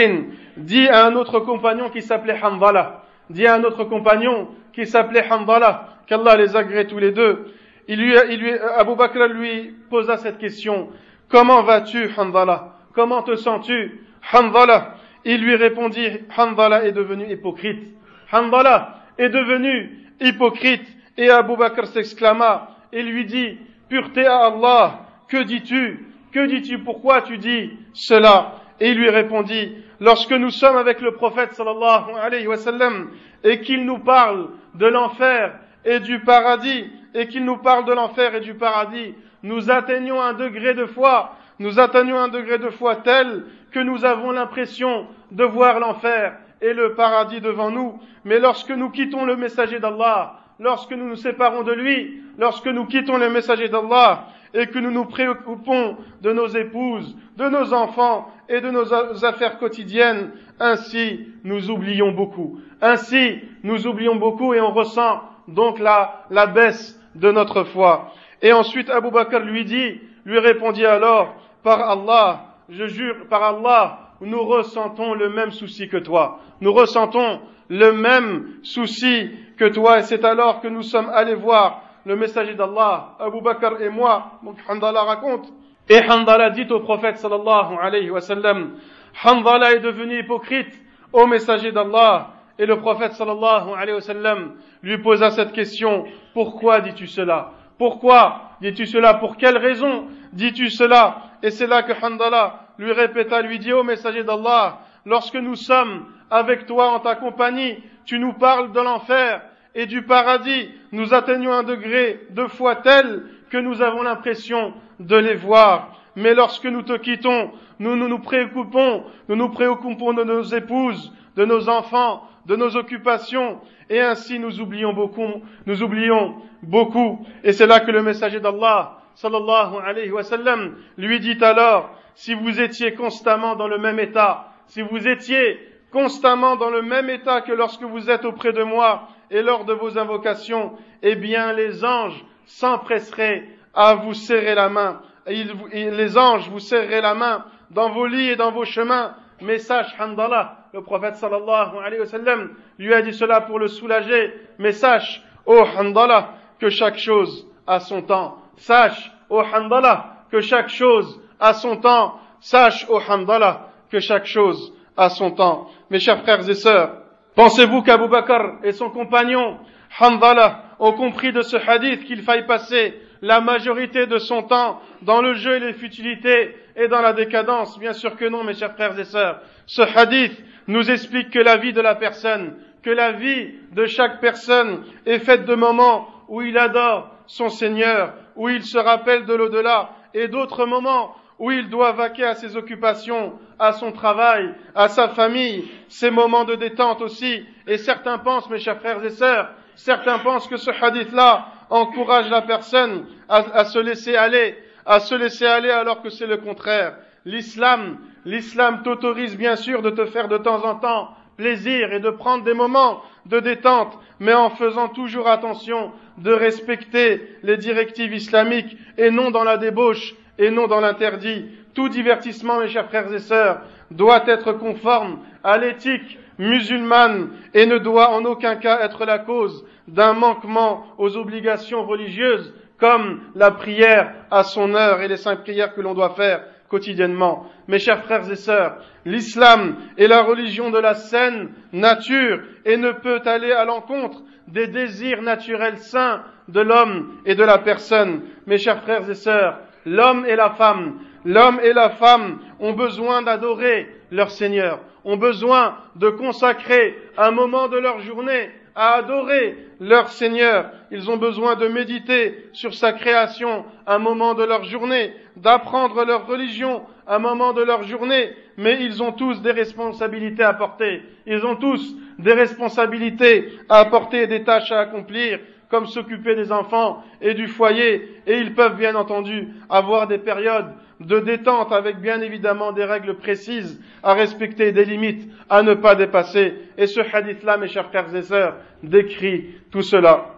dit 0.57 0.89
à 0.89 1.07
un 1.07 1.15
autre 1.17 1.41
compagnon 1.41 1.91
qui 1.91 2.03
s'appelait 2.03 2.39
Hamdala, 2.43 3.03
dit 3.31 3.47
à 3.47 3.55
un 3.55 3.65
autre 3.65 3.85
compagnon 3.85 4.49
qui 4.73 4.87
s'appelait 4.87 5.25
Hamdala, 5.29 5.89
qu'Allah 6.07 6.37
les 6.37 6.57
agrée 6.57 6.87
tous 6.87 6.99
les 6.99 7.13
deux, 7.13 7.53
il 7.89 8.01
lui, 8.01 8.15
il 8.31 8.41
lui, 8.41 8.53
Abu 8.77 8.95
Bakr 8.95 9.27
lui 9.29 9.75
posa 9.91 10.17
cette 10.17 10.39
question, 10.39 10.91
comment 11.29 11.63
vas-tu 11.63 12.11
Hamdala 12.17 12.73
Comment 12.93 13.23
te 13.23 13.37
sens-tu? 13.37 14.01
Hamdala 14.33 14.97
Il 15.25 15.43
lui 15.43 15.57
répondit, 15.57 16.09
Hamdala 16.37 16.85
est 16.85 16.93
devenu 16.93 17.31
hypocrite. 17.31 17.83
Hamdala 18.31 18.99
est 19.19 19.31
devenu 19.31 19.91
hypocrite. 20.21 20.87
Et 21.17 21.31
Abu 21.31 21.57
Bakr 21.57 21.87
s'exclama 21.87 22.69
et 22.93 23.03
lui 23.03 23.25
dit, 23.25 23.59
pureté 23.89 24.27
à 24.27 24.47
Allah, 24.47 25.01
que 25.29 25.43
dis-tu? 25.43 26.12
Que 26.33 26.47
dis-tu? 26.47 26.79
Pourquoi 26.79 27.23
tu 27.23 27.39
dis 27.39 27.71
cela? 27.93 28.57
Et 28.81 28.91
il 28.91 28.99
lui 28.99 29.11
répondit, 29.11 29.77
lorsque 30.01 30.33
nous 30.33 30.51
sommes 30.51 30.77
avec 30.77 31.01
le 31.01 31.13
prophète 31.13 31.53
sallallahu 31.53 32.17
alayhi 32.21 32.47
wa 32.47 32.57
sallam 32.57 33.11
et 33.45 33.61
qu'il 33.61 33.85
nous 33.85 33.99
parle 33.99 34.49
de 34.75 34.87
l'enfer 34.87 35.59
et 35.85 36.01
du 36.01 36.21
paradis, 36.21 36.87
et 37.15 37.29
qu'il 37.29 37.45
nous 37.45 37.59
parle 37.59 37.85
de 37.85 37.93
l'enfer 37.93 38.35
et 38.35 38.41
du 38.41 38.55
paradis, 38.55 39.15
nous 39.43 39.71
atteignons 39.71 40.21
un 40.21 40.33
degré 40.33 40.75
de 40.75 40.87
foi, 40.87 41.37
nous 41.59 41.79
atteignons 41.79 42.19
un 42.19 42.29
degré 42.29 42.59
de 42.59 42.71
foi 42.71 42.97
tel 42.97 43.45
que 43.71 43.81
nous 43.81 44.05
avons 44.05 44.31
l'impression 44.31 45.07
de 45.31 45.45
voir 45.45 45.81
l'enfer 45.81 46.37
et 46.61 46.73
le 46.73 46.95
paradis 46.95 47.41
devant 47.41 47.71
nous. 47.71 48.01
Mais 48.25 48.39
lorsque 48.39 48.71
nous 48.71 48.91
quittons 48.91 49.25
le 49.25 49.37
messager 49.37 49.79
d'Allah, 49.81 50.39
lorsque 50.59 50.93
nous 50.93 51.09
nous 51.09 51.17
séparons 51.17 51.63
de 51.63 51.73
lui, 51.73 52.23
lorsque 52.39 52.67
nous 52.67 52.87
quittons 52.87 53.19
le 53.19 53.29
messager 53.31 53.69
d'Allah, 53.69 54.27
et 54.55 54.67
que 54.67 54.79
nous 54.79 54.91
nous 54.91 55.07
préoccupons 55.07 55.97
de 56.21 56.33
nos 56.33 56.49
épouses, 56.49 57.17
de 57.37 57.49
nos 57.49 57.73
enfants 57.73 58.29
et 58.49 58.61
de 58.61 58.71
nos 58.71 58.93
affaires 59.25 59.59
quotidiennes, 59.59 60.31
ainsi 60.61 61.27
nous 61.45 61.71
oublions 61.71 62.13
beaucoup. 62.13 62.61
Ainsi 62.81 63.41
nous 63.63 63.87
oublions 63.87 64.17
beaucoup 64.17 64.55
et 64.55 64.61
on 64.61 64.73
ressent 64.73 65.23
donc 65.49 65.79
la, 65.79 66.25
la 66.31 66.47
baisse 66.47 66.99
de 67.15 67.31
notre 67.31 67.65
foi. 67.65 68.13
Et 68.43 68.53
ensuite 68.53 68.91
Abu 68.91 69.11
Bakr 69.11 69.41
lui 69.41 69.65
dit, 69.65 70.01
lui 70.25 70.39
répondit 70.39 70.87
alors, 70.87 71.35
par 71.63 71.89
Allah, 71.89 72.47
je 72.69 72.87
jure, 72.87 73.27
par 73.29 73.43
Allah, 73.43 73.99
nous 74.21 74.43
ressentons 74.43 75.15
le 75.15 75.31
même 75.31 75.51
souci 75.51 75.89
que 75.89 75.97
toi. 75.97 76.41
Nous 76.61 76.73
ressentons 76.73 77.41
le 77.69 77.93
même 77.93 78.49
souci 78.63 79.31
que 79.57 79.69
toi 79.69 79.99
et 79.99 80.03
c'est 80.03 80.25
alors 80.25 80.61
que 80.61 80.69
nous 80.69 80.83
sommes 80.83 81.11
allés 81.11 81.35
voir 81.35 81.83
le 82.05 82.17
messager 82.17 82.55
d'Allah, 82.55 83.17
Abu 83.19 83.41
Bakr 83.41 83.81
et 83.81 83.89
moi, 83.89 84.33
donc 84.43 84.57
Handala 84.69 85.03
raconte, 85.03 85.53
et 85.89 86.01
Handala 86.09 86.51
dit 86.51 86.67
au 86.71 86.81
prophète 86.81 87.19
sallallahu 87.19 87.77
alayhi 87.81 88.11
wa 88.11 88.21
sallam, 88.21 88.77
est 89.25 89.81
devenu 89.81 90.21
hypocrite 90.21 90.81
au 91.13 91.27
messager 91.27 91.73
d'Allah, 91.73 92.31
et 92.59 92.67
le 92.67 92.79
prophète 92.79 93.13
sallallahu 93.13 93.71
alayhi 93.77 93.95
wa 93.95 94.01
sallam 94.01 94.53
lui 94.83 94.99
posa 94.99 95.31
cette 95.31 95.53
question, 95.53 96.05
pourquoi 96.35 96.81
dis-tu 96.81 97.07
cela? 97.07 97.53
Pourquoi 97.79 98.43
dis-tu 98.61 98.87
cela? 98.87 99.15
Pour 99.15 99.37
quelle 99.37 99.59
raison 99.59 100.07
dis-tu 100.33 100.71
cela? 100.71 101.23
Et 101.43 101.51
c'est 101.51 101.67
là 101.67 101.83
que 101.83 101.93
Handala 102.05 102.61
lui 102.79 102.93
répéta, 102.93 103.43
lui 103.43 103.59
dit 103.59 103.73
au 103.73 103.83
messager 103.83 104.23
d'Allah, 104.23 104.79
lorsque 105.05 105.37
nous 105.37 105.57
sommes 105.57 106.07
avec 106.31 106.67
toi 106.67 106.91
en 106.93 107.01
ta 107.01 107.17
compagnie, 107.17 107.83
tu 108.05 108.19
nous 108.19 108.33
parles 108.33 108.73
de 108.73 108.81
l'enfer, 108.81 109.43
et 109.75 109.87
du 109.87 110.03
paradis, 110.03 110.71
nous 110.93 111.15
atteignons 111.15 111.53
un 111.53 111.63
degré 111.63 112.21
de 112.31 112.47
foi 112.47 112.77
tel 112.77 113.25
que 113.51 113.59
nous 113.59 113.83
avons 113.83 114.03
l'impression 114.03 114.75
de 115.01 115.17
les 115.17 115.35
voir. 115.35 115.97
Mais 116.17 116.35
lorsque 116.35 116.67
nous 116.67 116.83
te 116.83 116.97
quittons, 116.97 117.51
nous, 117.79 117.97
nous 117.97 118.19
préoccupons, 118.19 119.05
nous 119.29 119.37
nous 119.37 119.49
préoccupons 119.49 120.13
de 120.13 120.25
nos 120.25 120.43
épouses, 120.43 121.13
de 121.37 121.45
nos 121.45 121.69
enfants, 121.69 122.29
de 122.47 122.57
nos 122.57 122.77
occupations, 122.77 123.61
et 123.89 124.01
ainsi 124.01 124.39
nous 124.39 124.61
oublions 124.61 124.93
beaucoup, 124.93 125.43
nous 125.67 125.83
oublions 125.83 126.37
beaucoup. 126.63 127.25
Et 127.45 127.53
c'est 127.53 127.67
là 127.67 127.81
que 127.81 127.91
le 127.91 128.03
messager 128.03 128.41
d'Allah, 128.41 128.99
sallallahu 129.15 129.77
alayhi 129.85 130.11
wa 130.11 130.23
sallam, 130.23 130.77
lui 130.99 131.21
dit 131.21 131.39
alors, 131.43 131.91
si 132.15 132.35
vous 132.35 132.61
étiez 132.61 132.95
constamment 132.95 133.57
dans 133.57 133.69
le 133.69 133.79
même 133.79 133.99
état, 133.99 134.53
si 134.67 134.83
vous 134.83 135.09
étiez 135.09 135.59
constamment 135.93 136.57
dans 136.57 136.71
le 136.71 136.83
même 136.83 137.11
état 137.11 137.43
que 137.43 137.53
lorsque 137.53 137.83
vous 137.83 138.11
êtes 138.11 138.25
auprès 138.25 138.53
de 138.53 138.63
moi, 138.63 139.09
et 139.33 139.43
lors 139.43 139.65
de 139.65 139.73
vos 139.73 139.99
invocations, 139.99 140.73
eh 141.03 141.17
bien 141.17 141.55
les 141.55 141.85
anges 141.85 142.23
s'empresseraient 142.45 143.49
à 143.75 143.95
vous 143.95 144.13
serrer 144.13 144.55
la 144.55 144.69
main. 144.69 145.01
Les 145.27 146.19
anges 146.19 146.49
vous 146.51 146.59
serreraient 146.59 147.01
la 147.01 147.15
main 147.15 147.45
dans 147.71 147.91
vos 147.91 148.07
lits 148.07 148.31
et 148.31 148.37
dans 148.37 148.53
vos 148.53 148.67
chemins. 148.67 149.15
Mais 149.41 149.59
sache, 149.59 149.93
Handallah, 149.99 150.59
le 150.75 150.83
prophète 150.83 151.17
sallallahu 151.17 151.79
alayhi 151.83 152.03
wa 152.03 152.37
lui 152.79 152.95
a 152.95 153.03
dit 153.03 153.15
cela 153.15 153.41
pour 153.41 153.59
le 153.59 153.69
soulager. 153.69 154.35
Mais 154.59 154.73
sache, 154.73 155.23
oh 155.47 155.65
Handallah, 155.79 156.35
que 156.61 156.69
chaque 156.69 156.99
chose 156.99 157.49
a 157.67 157.81
son 157.81 158.03
temps. 158.03 158.37
Sache, 158.57 159.11
oh 159.31 159.43
Handallah, 159.43 160.27
que 160.31 160.41
chaque 160.41 160.69
chose 160.69 161.21
a 161.41 161.55
son 161.55 161.79
temps. 161.79 162.21
Sache, 162.41 162.87
oh 162.91 163.01
Handallah, 163.09 163.71
que 163.91 163.99
chaque 163.99 164.27
chose 164.27 164.75
a 164.95 165.09
son 165.09 165.31
temps. 165.31 165.71
Mes 165.89 166.01
chers 166.01 166.21
frères 166.23 166.47
et 166.47 166.55
sœurs, 166.55 167.02
Pensez-vous 167.35 167.83
qu'Abu 167.83 168.09
Bakr 168.09 168.59
et 168.63 168.73
son 168.73 168.91
compagnon 168.91 169.59
Hamdallah 169.99 170.65
ont 170.79 170.93
compris 170.93 171.33
de 171.33 171.41
ce 171.43 171.57
hadith 171.57 172.05
qu'il 172.05 172.23
faille 172.23 172.47
passer 172.47 172.95
la 173.23 173.41
majorité 173.41 174.07
de 174.07 174.19
son 174.19 174.43
temps 174.43 174.81
dans 175.03 175.23
le 175.23 175.35
jeu 175.35 175.57
et 175.57 175.61
les 175.61 175.73
futilités 175.73 176.57
et 176.77 176.89
dans 176.89 177.01
la 177.01 177.15
décadence? 177.15 177.79
Bien 177.79 177.95
sûr 177.95 178.17
que 178.17 178.27
non, 178.27 178.45
mes 178.45 178.55
chers 178.55 178.75
frères 178.75 178.99
et 178.99 179.05
sœurs. 179.05 179.41
Ce 179.67 179.81
hadith 179.83 180.43
nous 180.67 180.91
explique 180.91 181.31
que 181.31 181.39
la 181.39 181.57
vie 181.57 181.73
de 181.73 181.81
la 181.81 181.95
personne, 181.95 182.57
que 182.83 182.91
la 182.91 183.13
vie 183.13 183.55
de 183.73 183.87
chaque 183.87 184.21
personne 184.21 184.85
est 185.07 185.21
faite 185.21 185.47
de 185.47 185.55
moments 185.55 186.09
où 186.29 186.43
il 186.43 186.59
adore 186.59 187.11
son 187.27 187.49
Seigneur, 187.49 188.13
où 188.37 188.49
il 188.49 188.63
se 188.63 188.79
rappelle 188.79 189.25
de 189.25 189.35
l'au-delà 189.35 189.91
et 190.13 190.29
d'autres 190.29 190.67
moments 190.67 191.15
où 191.43 191.51
il 191.51 191.69
doit 191.69 191.91
vaquer 191.91 192.23
à 192.23 192.37
ses 192.37 192.57
occupations, 192.57 193.33
à 193.59 193.73
son 193.73 193.91
travail, 193.91 194.55
à 194.77 194.87
sa 194.87 195.09
famille, 195.09 195.69
ces 195.89 196.09
moments 196.09 196.45
de 196.45 196.55
détente 196.55 197.03
aussi. 197.03 197.45
Et 197.67 197.79
certains 197.79 198.19
pensent, 198.19 198.49
mes 198.49 198.61
chers 198.61 198.79
frères 198.79 199.05
et 199.05 199.11
sœurs, 199.11 199.51
certains 199.75 200.21
pensent 200.21 200.47
que 200.47 200.57
ce 200.57 200.71
hadith-là 200.71 201.49
encourage 201.69 202.31
la 202.31 202.43
personne 202.43 203.07
à, 203.29 203.39
à 203.55 203.65
se 203.65 203.81
laisser 203.81 204.15
aller, 204.15 204.57
à 204.87 205.01
se 205.01 205.17
laisser 205.17 205.45
aller 205.45 205.71
alors 205.71 206.01
que 206.01 206.11
c'est 206.11 206.29
le 206.29 206.37
contraire. 206.37 206.95
L'islam, 207.25 207.99
l'islam 208.25 208.85
t'autorise 208.85 209.37
bien 209.37 209.57
sûr 209.57 209.83
de 209.83 209.91
te 209.91 210.05
faire 210.05 210.29
de 210.29 210.39
temps 210.39 210.65
en 210.65 210.77
temps 210.77 211.09
plaisir 211.37 211.93
et 211.93 211.99
de 211.99 212.11
prendre 212.11 212.45
des 212.45 212.55
moments 212.55 213.03
de 213.27 213.41
détente, 213.41 213.99
mais 214.21 214.35
en 214.35 214.51
faisant 214.51 214.87
toujours 214.89 215.27
attention 215.27 215.91
de 216.19 216.33
respecter 216.33 217.37
les 217.43 217.57
directives 217.57 218.15
islamiques 218.15 218.77
et 218.97 219.11
non 219.11 219.33
dans 219.33 219.43
la 219.43 219.57
débauche 219.57 220.15
et 220.43 220.51
non 220.51 220.67
dans 220.67 220.81
l'interdit. 220.81 221.47
Tout 221.73 221.89
divertissement, 221.89 222.59
mes 222.59 222.69
chers 222.69 222.89
frères 222.89 223.13
et 223.15 223.21
sœurs, 223.21 223.63
doit 223.91 224.25
être 224.27 224.53
conforme 224.53 225.21
à 225.45 225.57
l'éthique 225.57 226.19
musulmane 226.39 227.31
et 227.55 227.67
ne 227.67 227.79
doit 227.79 228.11
en 228.11 228.25
aucun 228.25 228.57
cas 228.57 228.81
être 228.81 229.05
la 229.05 229.19
cause 229.21 229.65
d'un 229.87 230.13
manquement 230.13 230.85
aux 230.99 231.17
obligations 231.17 231.85
religieuses 231.85 232.53
comme 232.79 233.21
la 233.37 233.53
prière 233.53 234.13
à 234.31 234.43
son 234.43 234.75
heure 234.75 235.01
et 235.01 235.09
les 235.09 235.17
cinq 235.17 235.43
prières 235.43 235.75
que 235.75 235.81
l'on 235.81 235.95
doit 235.95 236.15
faire 236.15 236.43
quotidiennement. 236.69 237.47
Mes 237.69 237.79
chers 237.79 238.03
frères 238.03 238.29
et 238.31 238.37
sœurs, 238.37 238.79
l'islam 239.05 239.77
est 239.99 240.09
la 240.09 240.23
religion 240.23 240.71
de 240.71 240.79
la 240.79 240.95
saine 240.95 241.51
nature 241.73 242.41
et 242.65 242.77
ne 242.77 242.91
peut 242.91 243.21
aller 243.27 243.53
à 243.53 243.65
l'encontre 243.65 244.23
des 244.49 244.67
désirs 244.67 245.23
naturels 245.23 245.79
sains 245.79 246.23
de 246.49 246.61
l'homme 246.61 247.19
et 247.25 247.35
de 247.35 247.45
la 247.45 247.59
personne. 247.59 248.23
Mes 248.47 248.59
chers 248.59 248.83
frères 248.83 249.09
et 249.09 249.15
sœurs, 249.15 249.61
l'homme 249.87 250.27
et 250.27 250.37
la 250.37 250.51
femme, 250.51 250.99
l'homme 251.25 251.61
et 251.63 251.73
la 251.73 251.91
femme 251.91 252.39
ont 252.61 252.73
besoin 252.73 253.23
d'adorer 253.23 253.89
leur 254.11 254.31
Seigneur, 254.31 254.81
ont 255.05 255.17
besoin 255.17 255.77
de 255.97 256.09
consacrer 256.09 256.97
un 257.17 257.31
moment 257.31 257.69
de 257.69 257.79
leur 257.79 258.01
journée 258.01 258.51
à 258.75 258.95
adorer 258.95 259.57
leur 259.81 260.09
Seigneur. 260.09 260.71
Ils 260.91 261.11
ont 261.11 261.17
besoin 261.17 261.57
de 261.57 261.69
méditer 261.69 262.49
sur 262.53 262.75
sa 262.75 262.93
création 262.93 263.65
un 263.87 263.99
moment 263.99 264.35
de 264.35 264.45
leur 264.45 264.65
journée, 264.65 265.13
d'apprendre 265.37 266.05
leur 266.05 266.27
religion 266.27 266.83
un 267.07 267.19
moment 267.19 267.53
de 267.53 267.63
leur 267.63 267.83
journée, 267.83 268.31
mais 268.57 268.79
ils 268.81 269.03
ont 269.03 269.13
tous 269.13 269.43
des 269.43 269.51
responsabilités 269.51 270.45
à 270.45 270.55
porter. 270.55 271.03
Ils 271.27 271.45
ont 271.45 271.57
tous 271.57 271.97
des 272.19 272.33
responsabilités 272.33 273.53
à 273.69 273.81
apporter, 273.81 274.27
des 274.27 274.45
tâches 274.45 274.71
à 274.71 274.81
accomplir, 274.81 275.41
comme 275.72 275.86
s'occuper 275.86 276.36
des 276.36 276.52
enfants 276.52 277.04
et 277.22 277.34
du 277.34 277.48
foyer, 277.48 278.22
et 278.26 278.38
ils 278.38 278.54
peuvent 278.54 278.78
bien 278.78 278.96
entendu 278.96 279.50
avoir 279.70 280.08
des 280.08 280.18
périodes 280.18 280.74
de 281.00 281.20
détente 281.20 281.72
avec 281.72 282.00
bien 282.00 282.22
évidemment 282.22 282.72
des 282.72 282.86
règles 282.86 283.18
précises 283.18 283.82
à 284.02 284.14
respecter, 284.14 284.72
des 284.72 284.86
limites 284.86 285.30
à 285.50 285.62
ne 285.62 285.74
pas 285.74 285.96
dépasser. 285.96 286.54
Et 286.78 286.88
ce 286.88 287.02
hadith-là, 287.02 287.58
mes 287.58 287.68
chers 287.68 287.90
frères 287.90 288.14
et 288.16 288.22
sœurs, 288.22 288.56
décrit 288.84 289.56
tout 289.72 289.82
cela. 289.82 290.34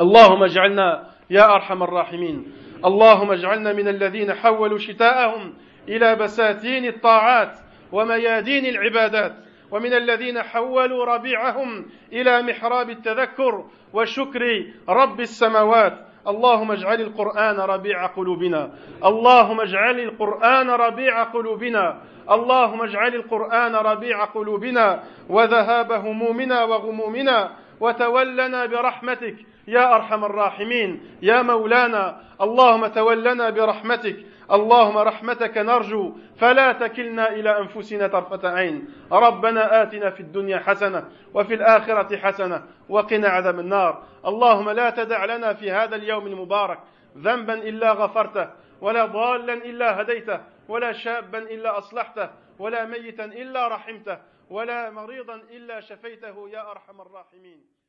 اللهم 0.00 0.42
اجعلنا 0.42 1.08
يا 1.30 1.54
ارحم 1.54 1.82
الراحمين 1.82 2.44
اللهم 2.84 3.30
اجعلنا 3.30 3.72
من 3.72 3.88
الذين 3.88 4.34
حولوا 4.34 4.78
شتاءهم 4.78 5.54
الى 5.88 6.16
بساتين 6.16 6.84
الطاعات 6.84 7.58
وميادين 7.92 8.66
العبادات 8.66 9.32
ومن 9.71 9.93
الذين 9.93 10.41
حولوا 10.41 11.05
ربيعهم 11.05 11.85
إلى 12.13 12.41
محراب 12.41 12.89
التذكر 12.89 13.65
وشكر 13.93 14.65
رب 14.89 15.19
السماوات. 15.19 15.97
اللهم 16.27 16.71
اجعل 16.71 17.01
القرآن 17.01 17.59
ربيع 17.59 18.05
قلوبنا. 18.05 18.69
اللهم 19.05 19.61
اجعل 19.61 19.99
القرآن 19.99 20.69
ربيع 20.69 21.23
قلوبنا. 21.23 22.01
اللهم 22.31 22.81
اجعل 22.81 23.15
القرآن 23.15 23.75
ربيع 23.75 24.25
قلوبنا. 24.25 25.03
وذهاب 25.29 25.91
همومنا 25.91 26.63
وغمومنا. 26.63 27.51
وتولنا 27.79 28.65
برحمتك 28.65 29.35
يا 29.67 29.95
أرحم 29.95 30.25
الراحمين. 30.25 30.99
يا 31.21 31.41
مولانا 31.41 32.21
اللهم 32.41 32.87
تولنا 32.87 33.49
برحمتك. 33.49 34.15
اللهم 34.51 34.97
رحمتك 34.97 35.57
نرجو 35.57 36.11
فلا 36.39 36.71
تكلنا 36.71 37.29
إلى 37.29 37.59
أنفسنا 37.59 38.07
طرفة 38.07 38.49
عين. 38.49 38.93
ربنا 39.11 39.81
آتنا 39.81 40.09
في 40.09 40.19
الدنيا 40.19 40.59
حسنة 40.59 41.09
وفي 41.33 41.53
الآخرة 41.53 42.17
حسنة 42.17 42.63
وقنا 42.89 43.27
عذاب 43.27 43.59
النار. 43.59 44.03
اللهم 44.25 44.69
لا 44.69 44.89
تدع 44.89 45.25
لنا 45.25 45.53
في 45.53 45.71
هذا 45.71 45.95
اليوم 45.95 46.27
المبارك 46.27 46.79
ذنبا 47.17 47.53
إلا 47.53 47.91
غفرته 47.91 48.49
ولا 48.81 49.05
ضالا 49.05 49.53
إلا 49.53 50.01
هديته 50.01 50.39
ولا 50.67 50.91
شابا 50.91 51.37
إلا 51.37 51.77
أصلحته 51.77 52.29
ولا 52.59 52.85
ميتا 52.85 53.25
إلا 53.25 53.67
رحمته 53.67 54.17
ولا 54.49 54.89
مريضا 54.89 55.35
إلا 55.35 55.79
شفيته 55.79 56.49
يا 56.49 56.71
أرحم 56.71 57.01
الراحمين. 57.01 57.80